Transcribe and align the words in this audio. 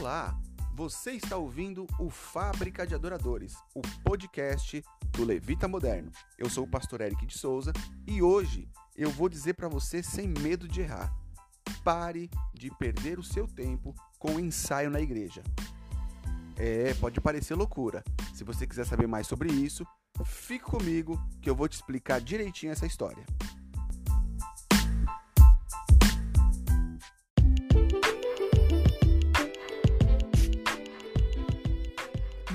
Olá! 0.00 0.34
Você 0.74 1.10
está 1.10 1.36
ouvindo 1.36 1.86
o 1.98 2.08
Fábrica 2.08 2.86
de 2.86 2.94
Adoradores, 2.94 3.54
o 3.74 3.82
podcast 4.02 4.82
do 5.12 5.24
Levita 5.26 5.68
Moderno. 5.68 6.10
Eu 6.38 6.48
sou 6.48 6.64
o 6.64 6.66
pastor 6.66 7.02
Eric 7.02 7.26
de 7.26 7.36
Souza 7.36 7.70
e 8.06 8.22
hoje 8.22 8.66
eu 8.96 9.10
vou 9.10 9.28
dizer 9.28 9.52
para 9.52 9.68
você 9.68 10.02
sem 10.02 10.26
medo 10.26 10.66
de 10.66 10.80
errar: 10.80 11.14
pare 11.84 12.30
de 12.54 12.70
perder 12.78 13.18
o 13.18 13.22
seu 13.22 13.46
tempo 13.46 13.94
com 14.18 14.36
o 14.36 14.40
ensaio 14.40 14.88
na 14.88 15.02
igreja. 15.02 15.42
É, 16.56 16.94
pode 16.94 17.20
parecer 17.20 17.54
loucura. 17.54 18.02
Se 18.32 18.42
você 18.42 18.66
quiser 18.66 18.86
saber 18.86 19.06
mais 19.06 19.26
sobre 19.26 19.52
isso, 19.52 19.86
fique 20.24 20.64
comigo 20.64 21.22
que 21.42 21.50
eu 21.50 21.54
vou 21.54 21.68
te 21.68 21.74
explicar 21.74 22.22
direitinho 22.22 22.72
essa 22.72 22.86
história. 22.86 23.26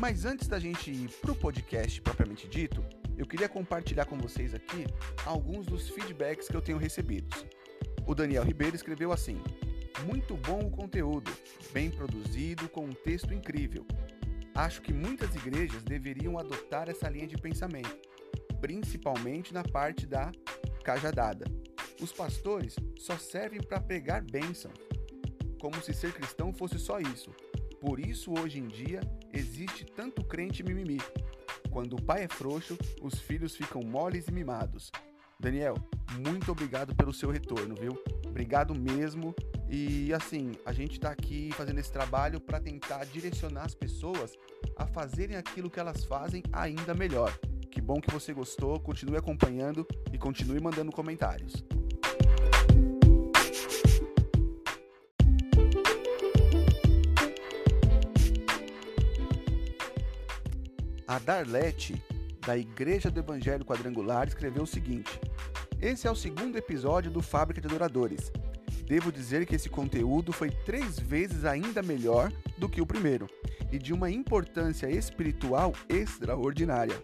Mas 0.07 0.23
antes 0.23 0.47
da 0.47 0.59
gente 0.59 0.91
ir 0.91 1.09
para 1.19 1.31
o 1.31 1.35
podcast 1.35 1.99
propriamente 1.99 2.47
dito, 2.47 2.85
eu 3.17 3.25
queria 3.25 3.49
compartilhar 3.49 4.05
com 4.05 4.15
vocês 4.15 4.53
aqui 4.53 4.85
alguns 5.25 5.65
dos 5.65 5.89
feedbacks 5.89 6.47
que 6.47 6.55
eu 6.55 6.61
tenho 6.61 6.77
recebido. 6.77 7.35
O 8.05 8.13
Daniel 8.13 8.43
Ribeiro 8.43 8.75
escreveu 8.75 9.11
assim: 9.11 9.41
Muito 10.05 10.37
bom 10.37 10.59
o 10.59 10.69
conteúdo, 10.69 11.31
bem 11.73 11.89
produzido, 11.89 12.69
com 12.69 12.85
um 12.85 12.93
texto 12.93 13.33
incrível. 13.33 13.83
Acho 14.53 14.79
que 14.83 14.93
muitas 14.93 15.33
igrejas 15.33 15.83
deveriam 15.83 16.37
adotar 16.37 16.87
essa 16.87 17.09
linha 17.09 17.25
de 17.25 17.37
pensamento, 17.37 17.97
principalmente 18.61 19.55
na 19.55 19.63
parte 19.63 20.05
da 20.05 20.31
cajadada. 20.83 21.45
Os 21.99 22.11
pastores 22.11 22.75
só 22.95 23.17
servem 23.17 23.59
para 23.59 23.81
pregar 23.81 24.21
bênção, 24.21 24.69
como 25.59 25.81
se 25.81 25.95
ser 25.95 26.13
cristão 26.13 26.53
fosse 26.53 26.77
só 26.77 26.99
isso. 26.99 27.31
Por 27.81 27.99
isso, 27.99 28.31
hoje 28.39 28.59
em 28.59 28.67
dia, 28.67 29.01
existe 29.35 29.85
tanto 29.85 30.23
crente 30.23 30.63
mimimi. 30.63 30.99
Quando 31.69 31.93
o 31.93 32.01
pai 32.01 32.23
é 32.23 32.27
frouxo, 32.27 32.77
os 33.01 33.19
filhos 33.19 33.55
ficam 33.55 33.81
moles 33.81 34.27
e 34.27 34.31
mimados. 34.31 34.91
Daniel, 35.39 35.75
muito 36.25 36.51
obrigado 36.51 36.95
pelo 36.95 37.13
seu 37.13 37.29
retorno, 37.29 37.75
viu? 37.75 38.01
Obrigado 38.25 38.73
mesmo. 38.73 39.35
E 39.69 40.13
assim, 40.13 40.53
a 40.65 40.71
gente 40.71 40.93
está 40.93 41.11
aqui 41.11 41.51
fazendo 41.53 41.79
esse 41.79 41.91
trabalho 41.91 42.39
para 42.39 42.59
tentar 42.59 43.03
direcionar 43.05 43.65
as 43.65 43.75
pessoas 43.75 44.33
a 44.77 44.87
fazerem 44.87 45.35
aquilo 45.35 45.69
que 45.69 45.79
elas 45.79 46.05
fazem 46.05 46.41
ainda 46.53 46.93
melhor. 46.93 47.37
Que 47.69 47.81
bom 47.81 47.99
que 47.99 48.11
você 48.11 48.33
gostou, 48.33 48.79
continue 48.79 49.17
acompanhando 49.17 49.85
e 50.13 50.17
continue 50.17 50.61
mandando 50.61 50.91
comentários. 50.91 51.63
A 61.07 61.19
Darlete, 61.19 62.03
da 62.45 62.57
Igreja 62.57 63.11
do 63.11 63.19
Evangelho 63.19 63.63
Quadrangular, 63.63 64.27
escreveu 64.27 64.63
o 64.63 64.67
seguinte: 64.67 65.19
Esse 65.79 66.07
é 66.07 66.11
o 66.11 66.15
segundo 66.15 66.57
episódio 66.57 67.11
do 67.11 67.21
Fábrica 67.21 67.61
de 67.61 67.67
Adoradores. 67.67 68.31
Devo 68.87 69.11
dizer 69.11 69.45
que 69.45 69.55
esse 69.55 69.69
conteúdo 69.69 70.33
foi 70.33 70.49
três 70.49 70.99
vezes 70.99 71.45
ainda 71.45 71.83
melhor 71.83 72.31
do 72.57 72.67
que 72.67 72.81
o 72.81 72.87
primeiro 72.87 73.27
e 73.71 73.77
de 73.77 73.93
uma 73.93 74.09
importância 74.09 74.89
espiritual 74.89 75.73
extraordinária, 75.87 76.95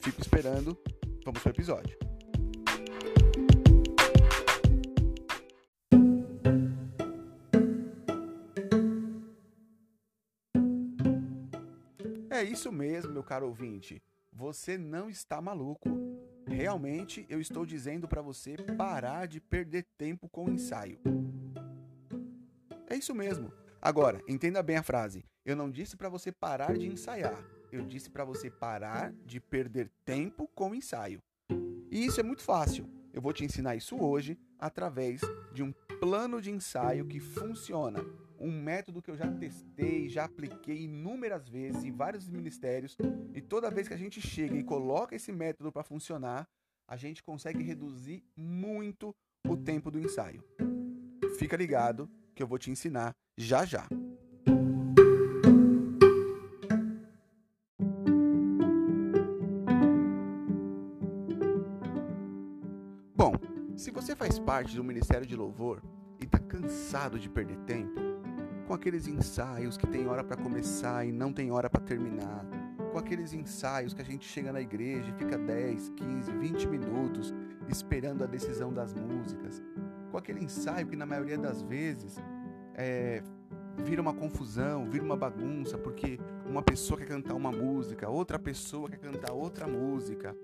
Fico 0.00 0.20
esperando. 0.20 0.76
Vamos 1.24 1.42
para 1.42 1.50
o 1.50 1.52
episódio. 1.52 1.98
É 12.30 12.42
isso 12.42 12.72
mesmo, 12.72 13.12
meu 13.12 13.22
caro 13.22 13.46
ouvinte. 13.46 14.00
Você 14.32 14.78
não 14.78 15.10
está 15.10 15.42
maluco. 15.42 16.07
Realmente 16.50 17.26
eu 17.28 17.40
estou 17.40 17.64
dizendo 17.64 18.08
para 18.08 18.22
você 18.22 18.56
parar 18.76 19.26
de 19.26 19.40
perder 19.40 19.86
tempo 19.96 20.28
com 20.28 20.46
o 20.46 20.50
ensaio. 20.50 20.98
É 22.88 22.96
isso 22.96 23.14
mesmo. 23.14 23.52
Agora, 23.80 24.22
entenda 24.26 24.62
bem 24.62 24.76
a 24.76 24.82
frase. 24.82 25.24
Eu 25.44 25.54
não 25.54 25.70
disse 25.70 25.96
para 25.96 26.08
você 26.08 26.32
parar 26.32 26.76
de 26.76 26.86
ensaiar. 26.86 27.44
Eu 27.70 27.84
disse 27.84 28.10
para 28.10 28.24
você 28.24 28.50
parar 28.50 29.12
de 29.24 29.40
perder 29.40 29.90
tempo 30.04 30.48
com 30.54 30.70
o 30.70 30.74
ensaio. 30.74 31.22
E 31.90 32.04
isso 32.04 32.18
é 32.20 32.22
muito 32.22 32.42
fácil. 32.42 32.88
Eu 33.12 33.22
vou 33.22 33.32
te 33.32 33.44
ensinar 33.44 33.76
isso 33.76 33.96
hoje 33.96 34.38
através 34.58 35.20
de 35.52 35.62
um 35.62 35.72
plano 36.00 36.40
de 36.40 36.50
ensaio 36.50 37.06
que 37.06 37.20
funciona. 37.20 38.04
Um 38.40 38.52
método 38.52 39.02
que 39.02 39.10
eu 39.10 39.16
já 39.16 39.26
testei, 39.32 40.08
já 40.08 40.24
apliquei 40.24 40.84
inúmeras 40.84 41.48
vezes 41.48 41.82
em 41.82 41.90
vários 41.90 42.28
ministérios, 42.28 42.96
e 43.34 43.40
toda 43.40 43.70
vez 43.70 43.88
que 43.88 43.94
a 43.94 43.98
gente 43.98 44.20
chega 44.20 44.56
e 44.56 44.62
coloca 44.62 45.16
esse 45.16 45.32
método 45.32 45.72
para 45.72 45.82
funcionar, 45.82 46.48
a 46.86 46.96
gente 46.96 47.22
consegue 47.22 47.64
reduzir 47.64 48.22
muito 48.36 49.14
o 49.46 49.56
tempo 49.56 49.90
do 49.90 49.98
ensaio. 49.98 50.44
Fica 51.36 51.56
ligado 51.56 52.08
que 52.32 52.42
eu 52.42 52.46
vou 52.46 52.58
te 52.58 52.70
ensinar 52.70 53.12
já 53.36 53.64
já. 53.64 53.88
Bom, 63.16 63.32
se 63.76 63.90
você 63.90 64.14
faz 64.14 64.38
parte 64.38 64.76
do 64.76 64.84
Ministério 64.84 65.26
de 65.26 65.34
Louvor 65.34 65.82
e 66.20 66.24
está 66.24 66.38
cansado 66.38 67.18
de 67.18 67.28
perder 67.28 67.58
tempo, 67.66 68.07
com 68.68 68.74
aqueles 68.74 69.08
ensaios 69.08 69.78
que 69.78 69.86
tem 69.86 70.06
hora 70.06 70.22
para 70.22 70.36
começar 70.36 71.02
e 71.06 71.10
não 71.10 71.32
tem 71.32 71.50
hora 71.50 71.70
para 71.70 71.80
terminar, 71.80 72.44
com 72.92 72.98
aqueles 72.98 73.32
ensaios 73.32 73.94
que 73.94 74.02
a 74.02 74.04
gente 74.04 74.28
chega 74.28 74.52
na 74.52 74.60
igreja 74.60 75.08
e 75.08 75.12
fica 75.14 75.38
10, 75.38 75.88
15, 75.96 76.32
20 76.32 76.68
minutos 76.68 77.34
esperando 77.66 78.22
a 78.24 78.26
decisão 78.26 78.70
das 78.70 78.92
músicas, 78.92 79.62
com 80.10 80.18
aquele 80.18 80.44
ensaio 80.44 80.86
que 80.86 80.96
na 80.96 81.06
maioria 81.06 81.38
das 81.38 81.62
vezes 81.62 82.18
é, 82.74 83.22
vira 83.78 84.02
uma 84.02 84.12
confusão, 84.12 84.84
vira 84.90 85.02
uma 85.02 85.16
bagunça, 85.16 85.78
porque 85.78 86.20
uma 86.44 86.62
pessoa 86.62 86.98
quer 86.98 87.06
cantar 87.06 87.34
uma 87.34 87.50
música, 87.50 88.10
outra 88.10 88.38
pessoa 88.38 88.90
quer 88.90 88.98
cantar 88.98 89.32
outra 89.32 89.66
música 89.66 90.36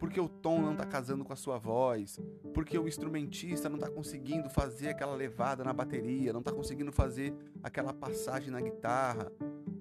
porque 0.00 0.18
o 0.18 0.28
tom 0.28 0.62
não 0.62 0.72
está 0.72 0.86
casando 0.86 1.22
com 1.22 1.32
a 1.32 1.36
sua 1.36 1.58
voz, 1.58 2.18
porque 2.54 2.76
o 2.78 2.88
instrumentista 2.88 3.68
não 3.68 3.76
está 3.76 3.90
conseguindo 3.90 4.48
fazer 4.48 4.88
aquela 4.88 5.14
levada 5.14 5.62
na 5.62 5.74
bateria, 5.74 6.32
não 6.32 6.40
está 6.40 6.50
conseguindo 6.50 6.90
fazer 6.90 7.34
aquela 7.62 7.92
passagem 7.92 8.50
na 8.50 8.62
guitarra, 8.62 9.30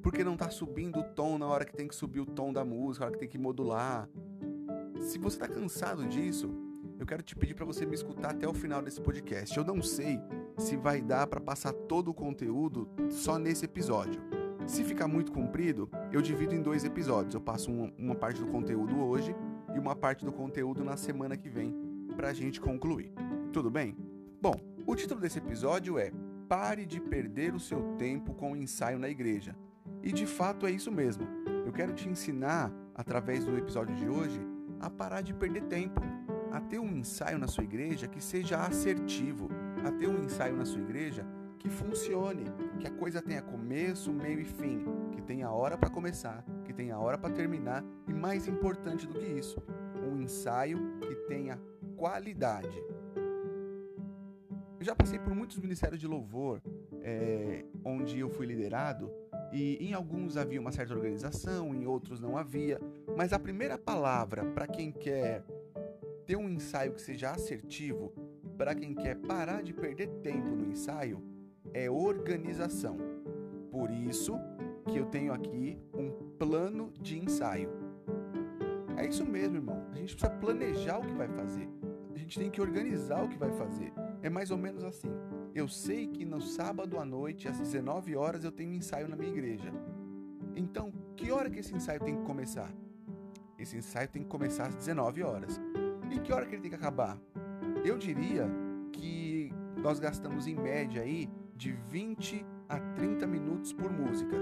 porque 0.04 0.22
não 0.22 0.34
está 0.34 0.50
subindo 0.50 1.00
o 1.00 1.04
tom 1.04 1.38
na 1.38 1.48
hora 1.48 1.64
que 1.64 1.74
tem 1.74 1.88
que 1.88 1.96
subir 1.96 2.20
o 2.20 2.26
tom 2.26 2.52
da 2.52 2.66
música, 2.66 3.06
na 3.06 3.08
hora 3.08 3.14
que 3.16 3.20
tem 3.22 3.30
que 3.30 3.38
modular. 3.38 4.10
Se 5.00 5.18
você 5.18 5.38
está 5.38 5.48
cansado 5.48 6.06
disso, 6.06 6.54
eu 7.00 7.06
quero 7.06 7.24
te 7.24 7.34
pedir 7.34 7.54
para 7.54 7.66
você 7.66 7.86
me 7.86 7.96
escutar 7.96 8.32
até 8.32 8.46
o 8.46 8.54
final 8.54 8.82
desse 8.82 9.00
podcast. 9.00 9.58
Eu 9.58 9.64
não 9.64 9.82
sei 9.82 10.20
se 10.58 10.76
vai 10.76 11.02
dar 11.02 11.28
para 11.28 11.40
passar 11.40 11.72
todo 11.72 12.10
o 12.10 12.14
conteúdo 12.14 12.90
só 13.10 13.40
nesse 13.40 13.64
episódio. 13.64 14.22
Se 14.68 14.84
ficar 14.84 15.08
muito 15.08 15.32
comprido, 15.32 15.90
eu 16.12 16.22
divido 16.22 16.54
em 16.54 16.62
dois 16.62 16.84
episódios. 16.84 17.34
Eu 17.34 17.42
passo 17.42 17.72
uma, 17.72 17.92
uma 17.98 18.16
parte 18.16 18.42
do 18.42 18.52
conteúdo 18.52 19.00
hoje 19.00 19.34
uma 19.80 19.96
parte 19.96 20.26
do 20.26 20.32
conteúdo 20.32 20.84
na 20.84 20.98
semana 20.98 21.38
que 21.38 21.50
vem 21.50 21.74
para 22.16 22.30
a 22.30 22.34
gente 22.34 22.60
concluir. 22.60 23.14
Tudo 23.54 23.72
bem? 23.72 23.96
Bom, 24.42 24.56
o 24.86 24.96
título 24.96 25.22
desse 25.22 25.38
episódio 25.40 25.98
é 25.98 26.12
Pare 26.48 26.86
de 26.86 27.00
perder 27.00 27.54
o 27.54 27.60
seu 27.60 27.96
tempo 27.98 28.34
com 28.34 28.52
o 28.52 28.56
ensaio 28.58 29.00
na 29.00 29.10
igreja. 29.10 29.56
E 30.04 30.12
de 30.12 30.26
fato 30.26 30.66
é 30.66 30.72
isso 30.72 30.92
mesmo. 30.92 31.28
Eu 31.66 31.72
quero 31.72 31.94
te 31.94 32.10
ensinar, 32.10 32.72
através 32.96 33.46
do 33.46 33.58
episódio 33.58 33.96
de 33.96 34.08
hoje, 34.08 34.40
a 34.80 34.90
parar 34.90 35.22
de 35.22 35.34
perder 35.34 35.64
tempo. 35.64 36.02
a 36.52 36.60
ter 36.60 36.80
um 36.80 36.98
ensaio 36.98 37.38
na 37.38 37.48
sua 37.48 37.64
igreja 37.64 38.08
que 38.08 38.22
seja 38.22 38.58
assertivo, 38.66 39.50
a 39.86 39.92
ter 39.92 40.08
um 40.08 40.24
ensaio 40.24 40.56
na 40.56 40.66
sua 40.66 40.82
igreja 40.82 41.26
que 41.60 41.70
funcione, 41.70 42.46
que 42.80 42.88
a 42.88 42.92
coisa 42.92 43.22
tenha 43.22 43.42
começo, 43.42 44.12
meio 44.12 44.40
e 44.40 44.46
fim, 44.46 44.86
que 45.12 45.22
tenha 45.22 45.52
hora 45.52 45.78
para 45.78 45.90
começar, 45.90 46.44
que 46.70 46.74
tenha 46.74 47.00
hora 47.00 47.18
para 47.18 47.34
terminar 47.34 47.84
e 48.08 48.14
mais 48.14 48.48
importante 48.48 49.08
do 49.08 49.16
que 49.16 49.26
isso, 49.26 49.60
um 50.08 50.22
ensaio 50.22 50.78
que 51.02 51.16
tenha 51.28 51.60
qualidade. 51.98 52.78
Eu 54.80 54.86
já 54.86 54.96
passei 54.96 55.18
por 55.18 55.34
muitos 55.34 55.58
ministérios 55.58 56.00
de 56.00 56.06
louvor, 56.06 56.62
é, 57.02 57.66
onde 57.84 58.20
eu 58.20 58.30
fui 58.30 58.46
liderado, 58.46 59.12
e 59.52 59.84
em 59.84 59.96
alguns 59.96 60.38
havia 60.38 60.62
uma 60.62 60.72
certa 60.72 60.94
organização, 60.94 61.74
em 61.74 61.88
outros 61.88 62.20
não 62.20 62.38
havia, 62.38 62.80
mas 63.18 63.34
a 63.34 63.40
primeira 63.40 63.76
palavra 63.76 64.46
para 64.46 64.68
quem 64.68 64.92
quer 64.92 65.44
ter 66.28 66.36
um 66.36 66.48
ensaio 66.48 66.94
que 66.94 67.02
seja 67.02 67.32
assertivo, 67.32 68.14
para 68.56 68.76
quem 68.76 68.94
quer 68.94 69.16
parar 69.16 69.64
de 69.64 69.74
perder 69.74 70.08
tempo 70.22 70.50
no 70.50 70.68
ensaio, 70.68 71.20
é 71.74 71.90
organização. 71.90 72.96
Por 73.72 73.90
isso 73.90 74.38
que 74.88 74.98
eu 74.98 75.08
tenho 75.08 75.34
aqui 75.34 75.80
um 75.96 76.29
plano 76.40 76.92
de 77.02 77.20
ensaio. 77.20 77.70
É 78.98 79.06
isso 79.06 79.26
mesmo, 79.26 79.58
irmão. 79.58 79.86
A 79.92 79.98
gente 79.98 80.16
precisa 80.16 80.40
planejar 80.40 80.98
o 80.98 81.02
que 81.06 81.14
vai 81.14 81.28
fazer. 81.28 81.70
A 82.16 82.18
gente 82.18 82.40
tem 82.40 82.50
que 82.50 82.62
organizar 82.62 83.24
o 83.24 83.30
que 83.30 83.38
vai 83.38 83.52
fazer. 83.52 83.94
É 84.24 84.30
mais 84.30 84.50
ou 84.50 84.58
menos 84.58 84.84
assim. 84.84 85.12
Eu 85.54 85.68
sei 85.68 86.08
que 86.08 86.24
no 86.24 86.40
sábado 86.42 86.98
à 86.98 87.04
noite, 87.04 87.48
às 87.48 87.60
19 87.60 88.16
horas, 88.16 88.44
eu 88.44 88.52
tenho 88.52 88.72
um 88.72 88.76
ensaio 88.76 89.08
na 89.08 89.16
minha 89.16 89.32
igreja. 89.32 89.72
Então, 90.56 90.94
que 91.16 91.32
hora 91.32 91.50
que 91.50 91.60
esse 91.60 91.76
ensaio 91.76 92.00
tem 92.00 92.16
que 92.16 92.24
começar? 92.24 92.74
Esse 93.58 93.76
ensaio 93.76 94.08
tem 94.08 94.24
que 94.24 94.30
começar 94.30 94.68
às 94.68 94.76
19 94.76 95.22
horas. 95.24 95.60
E 96.10 96.20
que 96.20 96.32
hora 96.32 96.46
que 96.46 96.56
ele 96.56 96.62
tem 96.62 96.72
que 96.72 96.78
acabar? 96.78 97.18
Eu 97.84 97.98
diria 97.98 98.50
que 98.92 99.54
nós 99.78 100.00
gastamos 100.00 100.48
em 100.48 100.56
média 100.56 101.02
aí 101.02 101.30
de 101.56 101.72
20 101.72 102.46
a 102.70 102.80
30 102.80 103.28
minutos 103.28 103.74
por 103.74 103.92
música. 103.92 104.36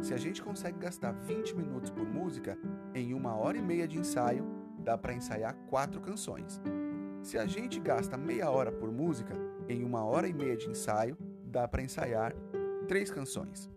Se 0.00 0.14
a 0.14 0.16
gente 0.16 0.42
consegue 0.42 0.78
gastar 0.78 1.12
20 1.12 1.56
minutos 1.56 1.90
por 1.90 2.06
música, 2.06 2.56
em 2.94 3.12
uma 3.14 3.34
hora 3.34 3.58
e 3.58 3.62
meia 3.62 3.86
de 3.86 3.98
ensaio, 3.98 4.46
dá 4.78 4.96
para 4.96 5.12
ensaiar 5.12 5.54
quatro 5.68 6.00
canções. 6.00 6.60
Se 7.22 7.36
a 7.36 7.46
gente 7.46 7.80
gasta 7.80 8.16
meia 8.16 8.50
hora 8.50 8.70
por 8.70 8.90
música, 8.92 9.34
em 9.68 9.84
uma 9.84 10.04
hora 10.04 10.28
e 10.28 10.32
meia 10.32 10.56
de 10.56 10.70
ensaio, 10.70 11.16
dá 11.44 11.66
para 11.66 11.82
ensaiar 11.82 12.34
três 12.86 13.10
canções. 13.10 13.68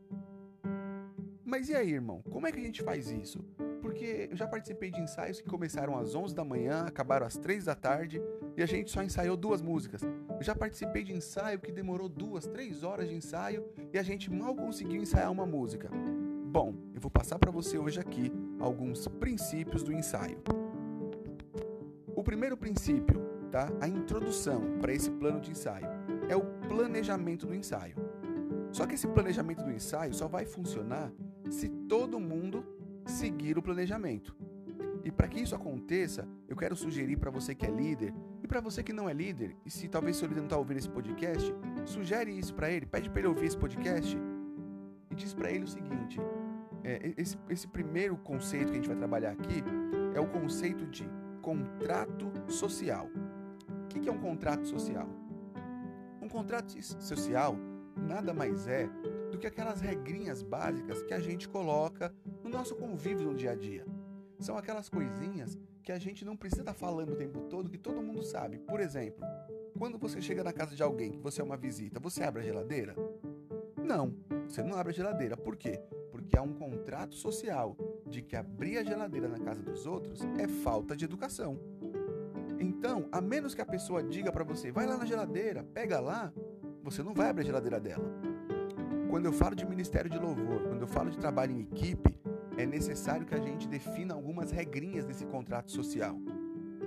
Mas 1.44 1.68
e 1.68 1.76
aí, 1.76 1.92
irmão? 1.92 2.22
Como 2.30 2.48
é 2.48 2.52
que 2.52 2.60
a 2.60 2.64
gente 2.64 2.82
faz 2.82 3.12
isso? 3.12 3.44
Porque 3.82 4.30
eu 4.32 4.38
já 4.38 4.48
participei 4.48 4.92
de 4.92 5.02
ensaios 5.02 5.42
que 5.42 5.50
começaram 5.50 5.98
às 5.98 6.16
11 6.16 6.34
da 6.34 6.46
manhã, 6.46 6.86
acabaram 6.86 7.26
às 7.26 7.36
3 7.36 7.66
da 7.66 7.76
tarde 7.76 8.22
e 8.56 8.64
a 8.64 8.66
gente 8.66 8.90
só 8.90 9.04
ensaiou 9.04 9.36
duas 9.36 9.62
músicas. 9.62 10.02
Eu 10.04 10.42
já 10.42 10.56
participei 10.56 11.04
de 11.04 11.14
ensaio 11.14 11.60
que 11.60 11.72
demorou 11.72 12.08
duas, 12.08 12.48
três 12.48 12.84
horas 12.84 13.10
de 13.10 13.16
ensaio 13.16 13.66
e 13.92 14.00
a 14.00 14.04
gente 14.04 14.32
mal 14.32 14.56
conseguiu 14.56 15.02
ensaiar 15.02 15.32
uma 15.32 15.46
música. 15.46 15.90
Bom, 16.52 16.74
eu 16.94 17.00
vou 17.00 17.10
passar 17.10 17.40
para 17.40 17.50
você 17.50 17.78
hoje 17.78 17.98
aqui 17.98 18.30
alguns 18.60 19.08
princípios 19.08 19.84
do 19.84 19.94
ensaio. 19.94 20.38
O 22.14 22.22
primeiro 22.22 22.58
princípio 22.58 23.22
tá? 23.50 23.70
A 23.80 23.88
introdução 23.88 24.78
para 24.82 24.94
esse 24.94 25.10
plano 25.10 25.40
de 25.40 25.52
ensaio 25.52 25.88
é 26.28 26.36
o 26.36 26.42
planejamento 26.68 27.48
do 27.48 27.56
ensaio. 27.56 27.96
Só 28.70 28.86
que 28.86 28.96
esse 28.96 29.08
planejamento 29.08 29.64
do 29.64 29.72
ensaio 29.72 30.14
só 30.14 30.28
vai 30.28 30.46
funcionar 30.46 31.10
se 31.50 31.70
todo 31.70 32.20
mundo 32.20 32.66
seguir 33.06 33.58
o 33.58 33.62
planejamento. 33.62 34.36
E 35.06 35.10
para 35.10 35.30
que 35.30 35.40
isso 35.40 35.56
aconteça, 35.56 36.28
eu 36.50 36.58
quero 36.58 36.76
sugerir 36.76 37.16
para 37.16 37.32
você 37.32 37.56
que 37.56 37.66
é 37.66 37.72
líder 37.72 38.14
e 38.44 38.48
para 38.48 38.60
você 38.60 38.84
que 38.84 38.92
não 38.92 39.08
é 39.08 39.14
líder, 39.14 39.56
e 39.66 39.72
se 39.72 39.88
talvez 39.88 40.18
seu 40.18 40.28
líder 40.28 40.42
não 40.42 40.48
está 40.48 40.58
ouvindo 40.58 40.80
esse 40.80 40.90
podcast, 40.90 41.56
sugere 41.86 42.30
isso 42.38 42.54
para 42.54 42.70
ele, 42.70 42.86
pede 42.86 43.10
para 43.10 43.20
ele 43.20 43.30
ouvir 43.30 43.46
esse 43.46 43.58
podcast 43.58 44.18
e 45.10 45.16
diz 45.16 45.34
para 45.34 45.52
ele 45.52 45.64
o 45.64 45.68
seguinte: 45.68 46.20
é, 46.84 47.14
esse, 47.18 47.38
esse 47.50 47.68
primeiro 47.68 48.18
conceito 48.18 48.68
que 48.68 48.72
a 48.72 48.76
gente 48.76 48.88
vai 48.88 48.98
trabalhar 48.98 49.32
aqui 49.32 49.64
é 50.16 50.20
o 50.20 50.28
conceito 50.28 50.86
de 50.88 51.10
contrato 51.42 52.32
social. 52.48 53.10
O 53.86 53.88
que 53.88 54.08
é 54.08 54.12
um 54.12 54.20
contrato 54.20 54.68
social? 54.68 55.08
Um 56.22 56.28
contrato 56.28 56.74
social 57.04 57.56
nada 57.96 58.34
mais 58.34 58.68
é 58.68 58.90
do 59.32 59.38
que 59.38 59.48
aquelas 59.48 59.82
regrinhas 59.82 60.42
básicas 60.42 61.02
que 61.04 61.14
a 61.14 61.20
gente 61.20 61.48
coloca 61.48 62.14
no 62.44 62.50
nosso 62.50 62.76
convívio 62.76 63.28
no 63.28 63.36
dia 63.36 63.52
a 63.52 63.56
dia. 63.56 63.86
São 64.40 64.58
aquelas 64.58 64.90
coisinhas 64.90 65.58
que 65.84 65.92
a 65.92 66.00
gente 66.00 66.26
não 66.26 66.36
precisa 66.36 66.62
estar 66.62 66.74
falando 66.74 67.14
o 67.14 67.16
tempo 67.16 67.42
todo, 67.42 67.70
que 67.70 67.78
todo 67.78 68.02
mundo 68.02 68.24
sabe. 68.24 68.58
Por 68.58 68.80
exemplo, 68.80 69.24
quando 69.78 69.98
você 69.98 70.22
chega 70.22 70.44
na 70.44 70.54
casa 70.54 70.76
de 70.76 70.84
alguém, 70.84 71.12
que 71.12 71.20
você 71.20 71.42
é 71.42 71.44
uma 71.44 71.58
visita, 71.58 72.00
você 72.00 72.24
abre 72.24 72.42
a 72.42 72.46
geladeira? 72.46 72.96
Não, 73.84 74.16
você 74.48 74.64
não 74.64 74.78
abre 74.78 74.92
a 74.92 74.96
geladeira. 74.96 75.38
Por 75.38 75.56
quê? 75.56 75.80
Porque 76.32 76.40
há 76.40 76.44
um 76.44 76.54
contrato 76.54 77.14
social 77.14 77.76
de 78.08 78.22
que 78.22 78.38
abrir 78.38 78.78
a 78.78 78.84
geladeira 78.86 79.28
na 79.28 79.38
casa 79.38 79.62
dos 79.62 79.86
outros 79.86 80.22
é 80.40 80.48
falta 80.48 80.96
de 80.96 81.04
educação. 81.04 81.60
Então, 82.58 83.10
a 83.12 83.20
menos 83.20 83.54
que 83.54 83.60
a 83.60 83.66
pessoa 83.66 84.02
diga 84.02 84.32
para 84.32 84.46
você, 84.46 84.72
vai 84.72 84.86
lá 84.86 84.96
na 84.96 85.04
geladeira, 85.06 85.62
pega 85.62 86.00
lá, 86.00 86.32
você 86.82 87.04
não 87.04 87.14
vai 87.14 87.30
abrir 87.30 87.42
a 87.42 87.46
geladeira 87.48 87.82
dela. 87.82 88.10
Quando 89.10 89.26
eu 89.26 89.34
falo 89.34 89.58
de 89.58 89.66
ministério 89.66 90.10
de 90.10 90.18
louvor, 90.18 90.70
quando 90.70 90.84
eu 90.84 90.88
falo 90.88 91.10
de 91.10 91.18
trabalho 91.18 91.52
em 91.52 91.64
equipe, 91.64 92.18
é 92.58 92.66
necessário 92.66 93.26
que 93.26 93.36
a 93.36 93.42
gente 93.42 93.68
defina 93.68 94.14
algumas 94.14 94.52
regrinhas 94.52 95.04
desse 95.04 95.26
contrato 95.26 95.70
social. 95.70 96.18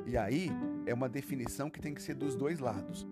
E 0.06 0.16
aí 0.16 0.50
é 0.86 0.94
uma 0.94 1.08
definição 1.08 1.68
que 1.68 1.82
tem 1.82 1.92
que 1.92 2.00
ser 2.00 2.14
dos 2.14 2.34
dois 2.34 2.60
lados. 2.60 3.06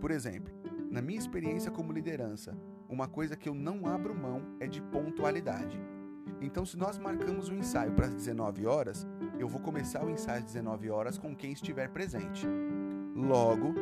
Por 0.00 0.10
exemplo, 0.10 0.52
na 0.90 1.00
minha 1.00 1.20
experiência 1.20 1.70
como 1.70 1.92
liderança, 1.92 2.58
uma 2.88 3.08
coisa 3.08 3.36
que 3.36 3.48
eu 3.48 3.54
não 3.54 3.86
abro 3.86 4.14
mão 4.14 4.42
é 4.60 4.66
de 4.66 4.80
pontualidade. 4.80 5.78
Então, 6.40 6.64
se 6.64 6.76
nós 6.76 6.98
marcamos 6.98 7.48
o 7.48 7.52
um 7.52 7.58
ensaio 7.58 7.92
para 7.92 8.06
as 8.06 8.14
19 8.14 8.66
horas, 8.66 9.06
eu 9.38 9.48
vou 9.48 9.60
começar 9.60 10.04
o 10.04 10.10
ensaio 10.10 10.38
às 10.38 10.44
19 10.44 10.90
horas 10.90 11.18
com 11.18 11.34
quem 11.34 11.52
estiver 11.52 11.88
presente. 11.88 12.46
Logo, 13.14 13.74